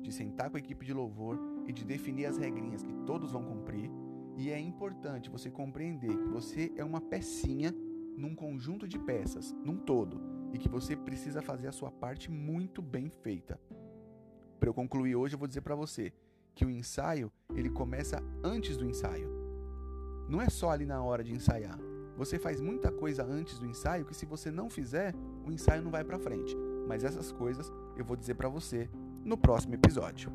de 0.02 0.12
sentar 0.12 0.50
com 0.50 0.56
a 0.56 0.60
equipe 0.60 0.84
de 0.84 0.92
louvor 0.92 1.38
e 1.66 1.72
de 1.72 1.84
definir 1.84 2.26
as 2.26 2.36
regrinhas 2.36 2.82
que 2.82 2.92
todos 3.06 3.32
vão 3.32 3.44
cumprir. 3.44 3.90
E 4.36 4.50
é 4.50 4.58
importante 4.58 5.30
você 5.30 5.50
compreender 5.50 6.16
que 6.16 6.28
você 6.28 6.72
é 6.76 6.84
uma 6.84 7.00
pecinha 7.00 7.72
num 8.16 8.34
conjunto 8.34 8.86
de 8.86 8.98
peças, 8.98 9.52
num 9.64 9.76
todo, 9.76 10.20
e 10.52 10.58
que 10.58 10.68
você 10.68 10.96
precisa 10.96 11.42
fazer 11.42 11.68
a 11.68 11.72
sua 11.72 11.90
parte 11.90 12.30
muito 12.30 12.82
bem 12.82 13.08
feita. 13.08 13.58
Para 14.58 14.68
eu 14.68 14.74
concluir 14.74 15.16
hoje, 15.16 15.34
eu 15.34 15.38
vou 15.38 15.48
dizer 15.48 15.60
para 15.60 15.74
você 15.74 16.12
que 16.54 16.64
o 16.64 16.70
ensaio, 16.70 17.30
ele 17.54 17.70
começa 17.70 18.22
antes 18.42 18.76
do 18.76 18.86
ensaio. 18.86 19.28
Não 20.28 20.40
é 20.40 20.48
só 20.48 20.70
ali 20.70 20.86
na 20.86 21.02
hora 21.02 21.22
de 21.22 21.32
ensaiar. 21.32 21.78
Você 22.16 22.38
faz 22.38 22.60
muita 22.60 22.92
coisa 22.92 23.24
antes 23.24 23.58
do 23.58 23.66
ensaio 23.66 24.04
que 24.04 24.14
se 24.14 24.24
você 24.24 24.50
não 24.50 24.70
fizer, 24.70 25.14
o 25.44 25.50
ensaio 25.50 25.82
não 25.82 25.90
vai 25.90 26.04
para 26.04 26.18
frente. 26.18 26.56
Mas 26.86 27.02
essas 27.02 27.32
coisas 27.32 27.72
eu 27.96 28.04
vou 28.04 28.16
dizer 28.16 28.34
para 28.34 28.48
você 28.48 28.88
no 29.24 29.36
próximo 29.36 29.74
episódio. 29.74 30.30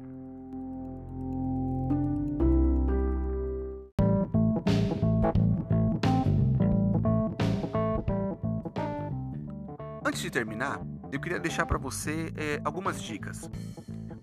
Antes 10.03 10.21
de 10.21 10.31
terminar, 10.31 10.81
eu 11.11 11.19
queria 11.19 11.39
deixar 11.39 11.65
para 11.65 11.77
você 11.77 12.33
é, 12.35 12.59
algumas 12.65 13.01
dicas. 13.01 13.49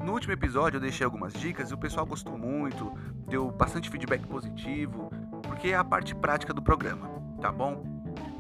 No 0.05 0.13
último 0.13 0.33
episódio 0.33 0.77
eu 0.77 0.81
deixei 0.81 1.05
algumas 1.05 1.33
dicas 1.33 1.71
e 1.71 1.75
o 1.75 1.79
pessoal 1.79 2.05
gostou 2.05 2.37
muito, 2.37 2.93
deu 3.29 3.51
bastante 3.51 3.89
feedback 3.89 4.27
positivo, 4.27 5.11
porque 5.43 5.69
é 5.69 5.75
a 5.75 5.85
parte 5.85 6.15
prática 6.15 6.53
do 6.53 6.63
programa, 6.63 7.09
tá 7.41 7.51
bom? 7.53 7.85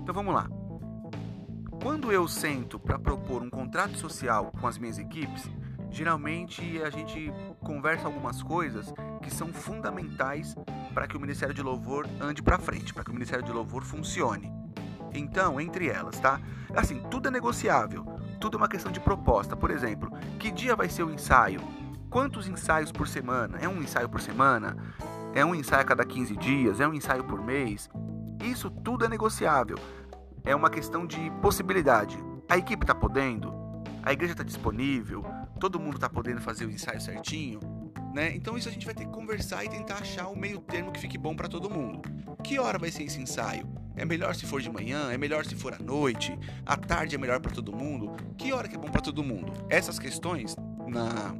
Então 0.02 0.14
vamos 0.14 0.34
lá. 0.34 0.48
Quando 1.82 2.10
eu 2.10 2.26
sento 2.26 2.78
para 2.78 2.98
propor 2.98 3.42
um 3.42 3.50
contrato 3.50 3.96
social 3.96 4.52
com 4.60 4.66
as 4.66 4.78
minhas 4.78 4.98
equipes, 4.98 5.48
geralmente 5.90 6.82
a 6.82 6.90
gente 6.90 7.32
conversa 7.60 8.06
algumas 8.06 8.42
coisas 8.42 8.92
que 9.22 9.30
são 9.30 9.52
fundamentais 9.52 10.54
para 10.94 11.06
que 11.06 11.16
o 11.16 11.20
Ministério 11.20 11.54
de 11.54 11.62
Louvor 11.62 12.06
ande 12.20 12.42
para 12.42 12.58
frente, 12.58 12.92
para 12.92 13.04
que 13.04 13.10
o 13.10 13.14
Ministério 13.14 13.44
de 13.44 13.52
Louvor 13.52 13.84
funcione. 13.84 14.52
Então, 15.12 15.60
entre 15.60 15.88
elas, 15.88 16.18
tá? 16.18 16.40
Assim, 16.74 17.00
tudo 17.10 17.28
é 17.28 17.30
negociável 17.30 18.16
tudo 18.36 18.56
é 18.56 18.58
uma 18.58 18.68
questão 18.68 18.92
de 18.92 19.00
proposta. 19.00 19.56
Por 19.56 19.70
exemplo, 19.70 20.10
que 20.38 20.50
dia 20.50 20.76
vai 20.76 20.88
ser 20.88 21.02
o 21.02 21.10
ensaio? 21.10 21.60
Quantos 22.08 22.48
ensaios 22.48 22.92
por 22.92 23.08
semana? 23.08 23.58
É 23.60 23.68
um 23.68 23.82
ensaio 23.82 24.08
por 24.08 24.20
semana? 24.20 24.76
É 25.34 25.44
um 25.44 25.54
ensaio 25.54 25.82
a 25.82 25.84
cada 25.84 26.04
15 26.04 26.36
dias? 26.36 26.80
É 26.80 26.86
um 26.86 26.94
ensaio 26.94 27.24
por 27.24 27.42
mês? 27.42 27.90
Isso 28.42 28.70
tudo 28.70 29.04
é 29.04 29.08
negociável. 29.08 29.78
É 30.44 30.54
uma 30.54 30.70
questão 30.70 31.06
de 31.06 31.30
possibilidade. 31.42 32.18
A 32.48 32.56
equipe 32.56 32.84
está 32.84 32.94
podendo? 32.94 33.52
A 34.02 34.12
igreja 34.12 34.32
está 34.32 34.44
disponível? 34.44 35.24
Todo 35.58 35.80
mundo 35.80 35.96
está 35.96 36.08
podendo 36.08 36.40
fazer 36.40 36.66
o 36.66 36.70
ensaio 36.70 37.00
certinho? 37.00 37.60
Né? 38.14 38.34
Então 38.34 38.56
isso 38.56 38.68
a 38.68 38.72
gente 38.72 38.86
vai 38.86 38.94
ter 38.94 39.04
que 39.04 39.10
conversar 39.10 39.64
e 39.64 39.68
tentar 39.68 39.96
achar 39.96 40.28
o 40.28 40.38
meio 40.38 40.60
termo 40.60 40.92
que 40.92 41.00
fique 41.00 41.18
bom 41.18 41.34
para 41.34 41.48
todo 41.48 41.68
mundo. 41.68 42.00
Que 42.42 42.58
hora 42.58 42.78
vai 42.78 42.90
ser 42.90 43.02
esse 43.02 43.20
ensaio? 43.20 43.68
É 43.96 44.04
melhor 44.04 44.34
se 44.34 44.46
for 44.46 44.60
de 44.60 44.70
manhã? 44.70 45.10
É 45.10 45.18
melhor 45.18 45.44
se 45.44 45.54
for 45.54 45.74
à 45.74 45.78
noite? 45.78 46.38
À 46.64 46.76
tarde 46.76 47.14
é 47.14 47.18
melhor 47.18 47.40
para 47.40 47.50
todo 47.50 47.74
mundo? 47.74 48.14
Que 48.38 48.52
hora 48.52 48.68
que 48.68 48.76
é 48.76 48.78
bom 48.78 48.88
para 48.88 49.02
todo 49.02 49.24
mundo? 49.24 49.52
Essas 49.68 49.98
questões 49.98 50.54
na 50.86 51.34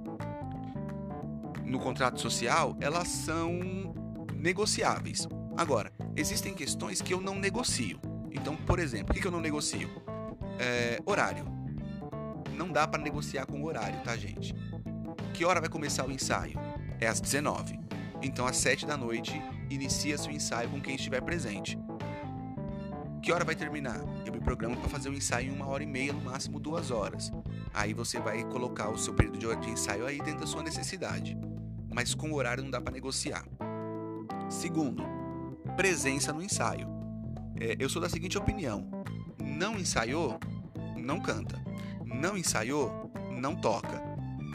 no 1.64 1.78
contrato 1.80 2.20
social, 2.20 2.76
elas 2.80 3.08
são 3.08 3.94
negociáveis. 4.34 5.26
Agora, 5.56 5.92
existem 6.16 6.54
questões 6.54 7.02
que 7.02 7.12
eu 7.12 7.20
não 7.20 7.36
negocio. 7.36 8.00
Então, 8.32 8.56
por 8.56 8.78
exemplo, 8.78 9.14
o 9.14 9.20
que, 9.20 9.26
eu 9.26 9.30
não 9.30 9.40
negocio? 9.40 9.90
É, 10.58 11.00
horário. 11.04 11.44
Não 12.56 12.70
dá 12.70 12.86
para 12.86 13.02
negociar 13.02 13.46
com 13.46 13.62
o 13.62 13.66
horário, 13.66 14.00
tá, 14.02 14.16
gente? 14.16 14.54
Que 15.34 15.44
hora 15.44 15.60
vai 15.60 15.68
começar 15.68 16.06
o 16.06 16.10
ensaio? 16.10 16.58
É 16.98 17.06
às 17.06 17.20
19. 17.20 17.78
Então, 18.22 18.46
às 18.46 18.56
7 18.56 18.86
da 18.86 18.96
noite, 18.96 19.40
inicia-se 19.68 20.28
o 20.28 20.32
ensaio 20.32 20.70
com 20.70 20.80
quem 20.80 20.96
estiver 20.96 21.20
presente. 21.20 21.78
Que 23.22 23.32
hora 23.32 23.44
vai 23.44 23.54
terminar? 23.54 24.00
Eu 24.24 24.32
me 24.32 24.40
programo 24.40 24.76
para 24.76 24.88
fazer 24.88 25.10
o 25.10 25.14
ensaio 25.14 25.50
em 25.50 25.54
uma 25.54 25.66
hora 25.66 25.82
e 25.82 25.86
meia, 25.86 26.12
no 26.12 26.22
máximo 26.22 26.58
duas 26.58 26.90
horas. 26.90 27.32
Aí 27.74 27.92
você 27.92 28.18
vai 28.18 28.44
colocar 28.44 28.88
o 28.88 28.96
seu 28.96 29.12
período 29.12 29.56
de 29.56 29.70
ensaio 29.70 30.06
aí 30.06 30.18
dentro 30.18 30.40
da 30.40 30.46
sua 30.46 30.62
necessidade. 30.62 31.36
Mas 31.92 32.14
com 32.14 32.30
o 32.30 32.34
horário 32.34 32.62
não 32.62 32.70
dá 32.70 32.80
para 32.80 32.92
negociar. 32.92 33.44
Segundo, 34.48 35.02
presença 35.76 36.32
no 36.32 36.42
ensaio. 36.42 36.88
É, 37.60 37.76
eu 37.78 37.88
sou 37.88 38.00
da 38.00 38.08
seguinte 38.08 38.36
opinião: 38.36 38.88
não 39.40 39.78
ensaiou, 39.78 40.40
não 40.96 41.20
canta. 41.20 41.62
Não 42.04 42.36
ensaiou, 42.36 43.10
não 43.30 43.54
toca. 43.54 44.02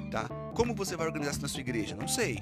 Tá? 0.10 0.28
Como 0.56 0.74
você 0.74 0.98
vai 0.98 1.06
organizar 1.06 1.32
isso 1.32 1.42
na 1.42 1.48
sua 1.48 1.62
igreja? 1.62 1.96
Não 1.96 2.08
sei. 2.08 2.40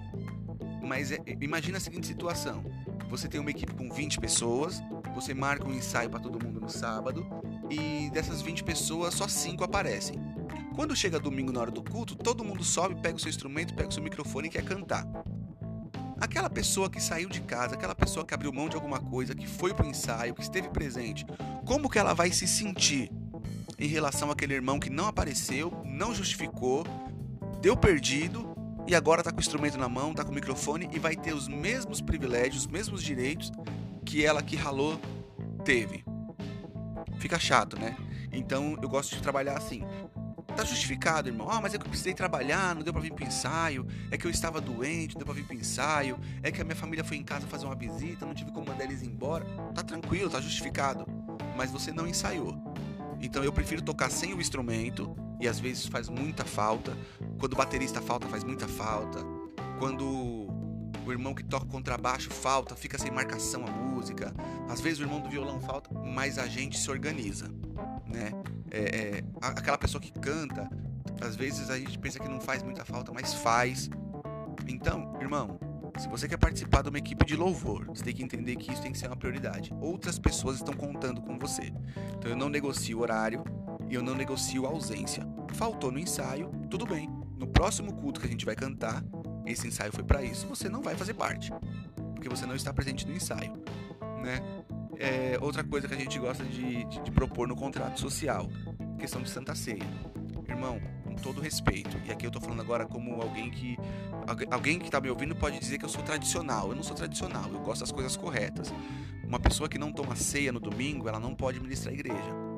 Mas 0.82 1.12
é, 1.12 1.20
imagina 1.42 1.78
a 1.78 1.82
seguinte 1.82 2.08
situação: 2.08 2.63
você 3.10 3.28
tem 3.28 3.39
uma 3.39 3.52
equipe 3.52 3.74
com 3.74 3.92
20 3.92 4.20
pessoas, 4.20 4.82
você 5.13 5.34
marca 5.34 5.68
um 5.68 5.74
ensaio 5.74 6.10
para 6.10 6.20
todo 6.20 6.44
mundo 6.44 6.60
no 6.60 6.70
sábado 6.70 7.28
e 7.70 8.10
dessas 8.12 8.42
20 8.42 8.63
pessoas 8.63 9.13
só 9.13 9.28
5 9.28 9.63
aparecem. 9.63 10.15
Quando 10.76 10.96
chega 10.96 11.20
domingo 11.20 11.52
na 11.52 11.60
hora 11.60 11.72
do 11.72 11.84
culto, 11.84 12.15
todo 12.15 12.44
mundo 12.44 12.63
sobe, 12.63 12.96
pega 13.02 13.18
o 13.18 13.20
seu 13.20 13.30
instrumento, 13.30 13.74
pega 13.74 13.89
o 13.89 13.92
seu 13.92 14.02
microfone 14.02 14.48
e 14.48 14.52
quer 14.52 14.63
cantar. 14.63 15.06
Aquela 16.19 16.49
pessoa 16.49 16.89
que 16.89 17.01
saiu 17.01 17.29
de 17.29 17.41
casa, 17.41 17.75
aquela 17.75 17.95
pessoa 17.95 18.25
que 18.25 18.34
abriu 18.34 18.51
mão 18.51 18.67
de 18.67 18.75
alguma 18.75 18.99
coisa, 18.99 19.34
que 19.34 19.47
foi 19.47 19.73
pro 19.73 19.88
ensaio, 19.88 20.36
que 20.36 20.41
esteve 20.41 20.69
presente, 20.69 21.25
como 21.65 21.89
que 21.89 21.97
ela 21.97 22.13
vai 22.13 22.32
se 22.32 22.47
sentir 22.47 23.12
em 23.77 23.88
relação 23.88 24.29
àquele 24.29 24.53
irmão 24.53 24.79
que 24.79 24.89
não 24.89 25.08
apareceu, 25.08 25.71
não 25.86 26.13
justificou, 26.13 26.86
deu 27.62 27.77
perdido 27.77 28.53
e 28.86 28.93
agora 28.93 29.21
está 29.21 29.32
com 29.32 29.38
o 29.38 29.41
instrumento 29.41 29.77
na 29.77 29.88
mão, 29.88 30.12
está 30.12 30.23
com 30.23 30.32
o 30.32 30.36
microfone 30.36 30.89
e 30.91 30.99
vai 30.99 31.15
ter 31.15 31.34
os 31.34 31.47
mesmos 31.47 32.01
privilégios, 32.01 32.65
os 32.65 32.67
mesmos 32.67 33.01
direitos 33.01 33.51
que 34.05 34.25
ela 34.25 34.41
que 34.41 34.55
ralou 34.55 34.99
teve. 35.63 36.03
Fica 37.19 37.39
chato, 37.39 37.79
né? 37.79 37.95
Então 38.32 38.77
eu 38.82 38.89
gosto 38.89 39.15
de 39.15 39.21
trabalhar 39.21 39.58
assim. 39.58 39.84
Tá 40.56 40.64
justificado, 40.64 41.30
irmão. 41.30 41.50
Ah, 41.50 41.62
mas 41.62 41.74
é 41.74 41.78
que 41.78 41.86
eu 41.86 41.90
precisei 41.90 42.14
trabalhar, 42.14 42.76
não 42.76 42.82
deu 42.82 42.92
pra 42.92 43.02
vir 43.02 43.14
pro 43.14 43.26
ensaio. 43.26 43.88
É 44.12 44.18
que 44.18 44.26
eu 44.26 44.32
estava 44.32 44.60
doente, 44.60 45.14
não 45.14 45.20
deu 45.20 45.26
pra 45.26 45.36
vir 45.36 45.46
pro 45.46 45.56
ensaio. 45.56 46.20
É 46.44 46.52
que 46.52 46.62
a 46.62 46.64
minha 46.64 46.76
família 46.76 47.04
foi 47.04 47.18
em 47.18 47.24
casa 47.24 47.48
fazer 47.48 47.66
uma 47.66 47.76
visita, 47.76 48.26
não 48.26 48.34
tive 48.34 48.52
como 48.52 48.68
mandar 48.68 48.84
eles 48.84 49.02
embora. 49.02 49.46
Tá 49.74 49.84
tranquilo, 49.84 50.30
tá 50.30 50.42
justificado. 50.42 51.06
Mas 51.56 51.72
você 51.72 51.92
não 51.92 52.08
ensaiou. 52.08 52.58
Então 53.22 53.44
eu 53.44 53.52
prefiro 53.52 53.82
tocar 53.82 54.10
sem 54.10 54.34
o 54.34 54.40
instrumento, 54.40 55.16
e 55.40 55.48
às 55.48 55.60
vezes 55.60 55.86
faz 55.86 56.10
muita 56.10 56.44
falta. 56.44 56.98
Quando 57.40 57.54
o 57.54 57.56
baterista 57.56 58.02
falta, 58.02 58.28
faz 58.28 58.44
muita 58.44 58.68
falta. 58.68 59.20
Quando 59.78 60.06
o 61.06 61.12
irmão 61.12 61.34
que 61.34 61.44
toca 61.44 61.66
contrabaixo 61.66 62.30
falta, 62.30 62.76
fica 62.76 62.98
sem 62.98 63.12
marcação 63.12 63.66
a 63.66 63.72
música. 63.72 64.34
Às 64.70 64.82
vezes 64.82 65.00
o 65.00 65.04
irmão 65.04 65.22
do 65.22 65.30
violão 65.30 65.60
falta, 65.60 65.90
mas 65.94 66.38
a 66.38 66.48
gente 66.48 66.78
se 66.78 66.90
organiza, 66.92 67.50
né? 68.06 68.32
É, 68.71 68.79
é, 68.79 69.23
aquela 69.41 69.77
pessoa 69.77 70.01
que 70.01 70.12
canta, 70.12 70.69
às 71.21 71.36
vezes 71.36 71.69
a 71.69 71.77
gente 71.77 71.97
pensa 71.97 72.19
que 72.19 72.27
não 72.27 72.39
faz 72.39 72.63
muita 72.63 72.86
falta, 72.86 73.12
mas 73.12 73.34
faz. 73.34 73.89
Então, 74.67 75.15
irmão, 75.19 75.60
se 75.97 76.08
você 76.08 76.27
quer 76.27 76.38
participar 76.38 76.82
de 76.82 76.89
uma 76.89 76.97
equipe 76.97 77.25
de 77.25 77.36
louvor, 77.36 77.86
você 77.88 78.03
tem 78.03 78.13
que 78.13 78.23
entender 78.23 78.55
que 78.55 78.71
isso 78.71 78.82
tem 78.82 78.91
que 78.91 78.97
ser 78.97 79.08
uma 79.08 79.17
prioridade. 79.17 79.73
Outras 79.82 80.17
pessoas 80.17 80.58
estão 80.58 80.73
contando 80.73 81.21
com 81.21 81.38
você. 81.38 81.73
Então 82.17 82.32
eu 82.32 82.38
não 82.38 82.47
negocio 82.47 82.99
horário 82.99 83.43
e 83.89 83.95
eu 83.95 84.01
não 84.01 84.15
negocio 84.15 84.65
ausência. 84.65 85.27
Faltou 85.53 85.91
no 85.91 85.99
ensaio, 85.99 86.49
tudo 86.69 86.86
bem. 86.86 87.10
No 87.38 87.47
próximo 87.47 87.93
culto 87.93 88.21
que 88.21 88.27
a 88.27 88.29
gente 88.29 88.45
vai 88.45 88.55
cantar, 88.55 89.03
esse 89.45 89.67
ensaio 89.67 89.91
foi 89.91 90.03
para 90.03 90.23
isso, 90.23 90.47
você 90.47 90.69
não 90.69 90.82
vai 90.82 90.95
fazer 90.95 91.13
parte, 91.13 91.51
porque 92.13 92.29
você 92.29 92.45
não 92.45 92.55
está 92.55 92.71
presente 92.71 93.08
no 93.08 93.13
ensaio, 93.13 93.53
né? 94.21 94.39
É, 95.00 95.38
outra 95.40 95.64
coisa 95.64 95.88
que 95.88 95.94
a 95.94 95.98
gente 95.98 96.20
gosta 96.20 96.44
de, 96.44 96.84
de, 96.84 97.02
de 97.02 97.12
propor 97.12 97.48
no 97.48 97.56
contrato 97.56 97.98
social, 97.98 98.50
questão 99.00 99.22
de 99.22 99.30
Santa 99.30 99.56
Ceia. 99.56 99.88
Irmão, 100.46 100.78
com 101.06 101.16
todo 101.16 101.40
respeito. 101.40 101.98
E 102.06 102.12
aqui 102.12 102.28
eu 102.28 102.32
tô 102.32 102.42
falando 102.42 102.60
agora 102.60 102.86
como 102.86 103.22
alguém 103.22 103.50
que 103.50 103.78
alguém 104.52 104.78
que 104.78 104.92
tá 104.92 105.00
me 105.00 105.10
ouvindo 105.10 105.34
pode 105.34 105.58
dizer 105.58 105.78
que 105.78 105.86
eu 105.86 105.90
sou 105.90 106.04
tradicional. 106.04 106.70
Eu 106.70 106.76
não 106.76 106.84
sou 106.84 106.96
tradicional, 106.96 107.50
eu 107.50 107.60
gosto 107.62 107.80
das 107.80 107.94
coisas 107.94 108.18
corretas. 108.18 108.74
Uma 109.24 109.40
pessoa 109.40 109.70
que 109.70 109.78
não 109.78 109.90
toma 109.94 110.18
ceia 110.18 110.52
no 110.52 110.60
domingo, 110.60 111.08
ela 111.08 111.20
não 111.20 111.34
pode 111.34 111.62
ministrar 111.62 111.94
a 111.94 111.98
igreja. 111.98 112.50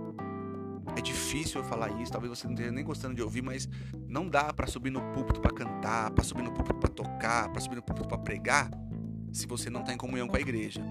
É 0.98 1.02
difícil 1.02 1.62
eu 1.62 1.68
falar 1.68 1.90
isso, 2.02 2.12
talvez 2.12 2.38
você 2.38 2.48
não 2.48 2.54
esteja 2.54 2.72
nem 2.72 2.84
gostando 2.84 3.14
de 3.14 3.22
ouvir, 3.22 3.44
mas 3.44 3.70
não 4.08 4.28
dá 4.28 4.52
para 4.52 4.66
subir 4.66 4.90
no 4.90 5.02
púlpito 5.14 5.40
para 5.40 5.54
cantar, 5.54 6.10
para 6.12 6.24
subir 6.24 6.42
no 6.42 6.52
púlpito 6.52 6.80
para 6.80 6.90
tocar, 6.90 7.50
para 7.50 7.62
subir 7.62 7.76
no 7.76 7.84
púlpito 7.84 8.08
para 8.08 8.18
pregar, 8.18 8.70
se 9.32 9.48
você 9.48 9.70
não 9.70 9.82
está 9.82 9.94
em 9.94 9.98
comunhão 9.98 10.28
com 10.28 10.36
a 10.36 10.42
igreja, 10.42 10.82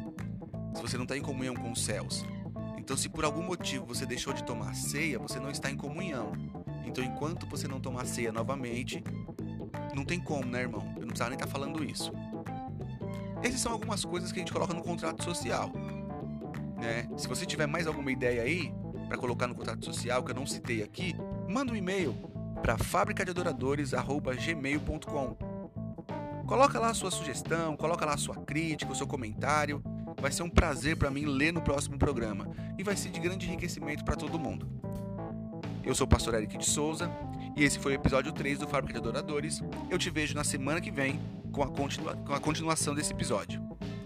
se 0.75 0.83
você 0.83 0.97
não 0.97 1.05
está 1.05 1.17
em 1.17 1.23
comunhão 1.23 1.55
com 1.55 1.73
os 1.73 1.85
céus. 1.85 2.25
Então, 2.77 2.97
se 2.97 3.09
por 3.09 3.25
algum 3.25 3.43
motivo 3.43 3.87
você 3.87 4.05
deixou 4.05 4.33
de 4.33 4.45
tomar 4.45 4.75
ceia, 4.75 5.19
você 5.19 5.39
não 5.39 5.51
está 5.51 5.71
em 5.71 5.77
comunhão. 5.77 6.33
Então, 6.85 7.05
enquanto 7.05 7.47
você 7.47 7.69
não 7.69 7.81
tomar 7.81 8.07
ceia 8.07 8.33
novamente, 8.33 9.03
não 9.95 10.05
tem 10.05 10.21
como, 10.21 10.45
né, 10.45 10.63
irmão? 10.63 10.83
Eu 10.97 11.03
não 11.03 11.09
precisava 11.09 11.31
nem 11.31 11.37
estar 11.37 11.47
tá 11.47 11.53
falando 11.53 11.85
isso. 11.85 12.11
Essas 13.43 13.61
são 13.61 13.73
algumas 13.73 14.05
coisas 14.05 14.33
que 14.33 14.39
a 14.39 14.43
gente 14.43 14.53
coloca 14.53 14.75
no 14.75 14.83
contrato 14.83 15.25
social. 15.25 15.73
Né? 16.79 17.09
Se 17.17 17.29
você 17.29 17.47
tiver 17.47 17.67
mais 17.67 17.87
alguma 17.87 18.11
ideia 18.11 18.43
aí 18.43 18.75
para 19.09 19.17
colocar 19.17 19.47
no 19.47 19.55
contrato 19.55 19.85
social 19.85 20.23
que 20.23 20.31
eu 20.31 20.35
não 20.35 20.47
citei 20.47 20.83
aqui, 20.83 21.17
manda 21.49 21.73
um 21.73 21.77
e-mail 21.77 22.15
para 22.63 22.77
fabricadeadoradores@gmail.com. 22.79 25.37
Coloca 26.47 26.79
lá 26.79 26.91
a 26.91 26.95
sua 26.95 27.11
sugestão, 27.11 27.77
coloca 27.77 28.05
lá 28.05 28.13
a 28.15 28.19
sua 28.19 28.37
crítica, 28.37 28.93
o 28.93 28.95
seu 28.95 29.07
comentário. 29.07 29.83
Vai 30.21 30.31
ser 30.31 30.43
um 30.43 30.51
prazer 30.51 30.97
para 30.97 31.11
mim 31.11 31.25
ler 31.25 31.53
no 31.53 31.63
próximo 31.63 31.99
programa 31.99 32.49
e 32.79 32.83
vai 32.83 32.97
ser 32.97 33.11
de 33.11 33.19
grande 33.19 33.47
enriquecimento 33.47 34.05
para 34.05 34.17
todo 34.17 34.39
mundo. 34.39 34.69
Eu 35.83 35.95
sou 35.95 36.05
o 36.05 36.09
pastor 36.09 36.35
Eric 36.35 36.59
de 36.59 36.67
Souza 36.67 37.11
e 37.57 37.65
esse 37.65 37.79
foi 37.79 37.93
o 37.93 37.95
episódio 37.95 38.31
3 38.33 38.59
do 38.59 38.69
Fábrica 38.69 39.01
de 39.01 39.09
Adoradores. 39.09 39.63
Eu 39.89 39.99
te 39.99 40.11
vejo 40.11 40.35
na 40.35 40.45
semana 40.45 40.81
que 40.81 40.91
vem 40.91 41.19
com 41.51 41.63
a, 41.63 41.69
continua 41.69 42.15
com 42.17 42.35
a 42.35 42.41
continuação 42.41 42.95
desse 42.95 43.13
episódio. 43.13 43.61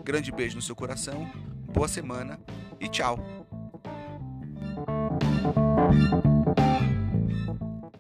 Grande 0.05 0.31
beijo 0.31 0.57
no 0.57 0.63
seu 0.63 0.77
coração, 0.77 1.29
boa 1.73 1.89
semana 1.89 2.39
e 2.81 2.89
tchau! 2.89 3.19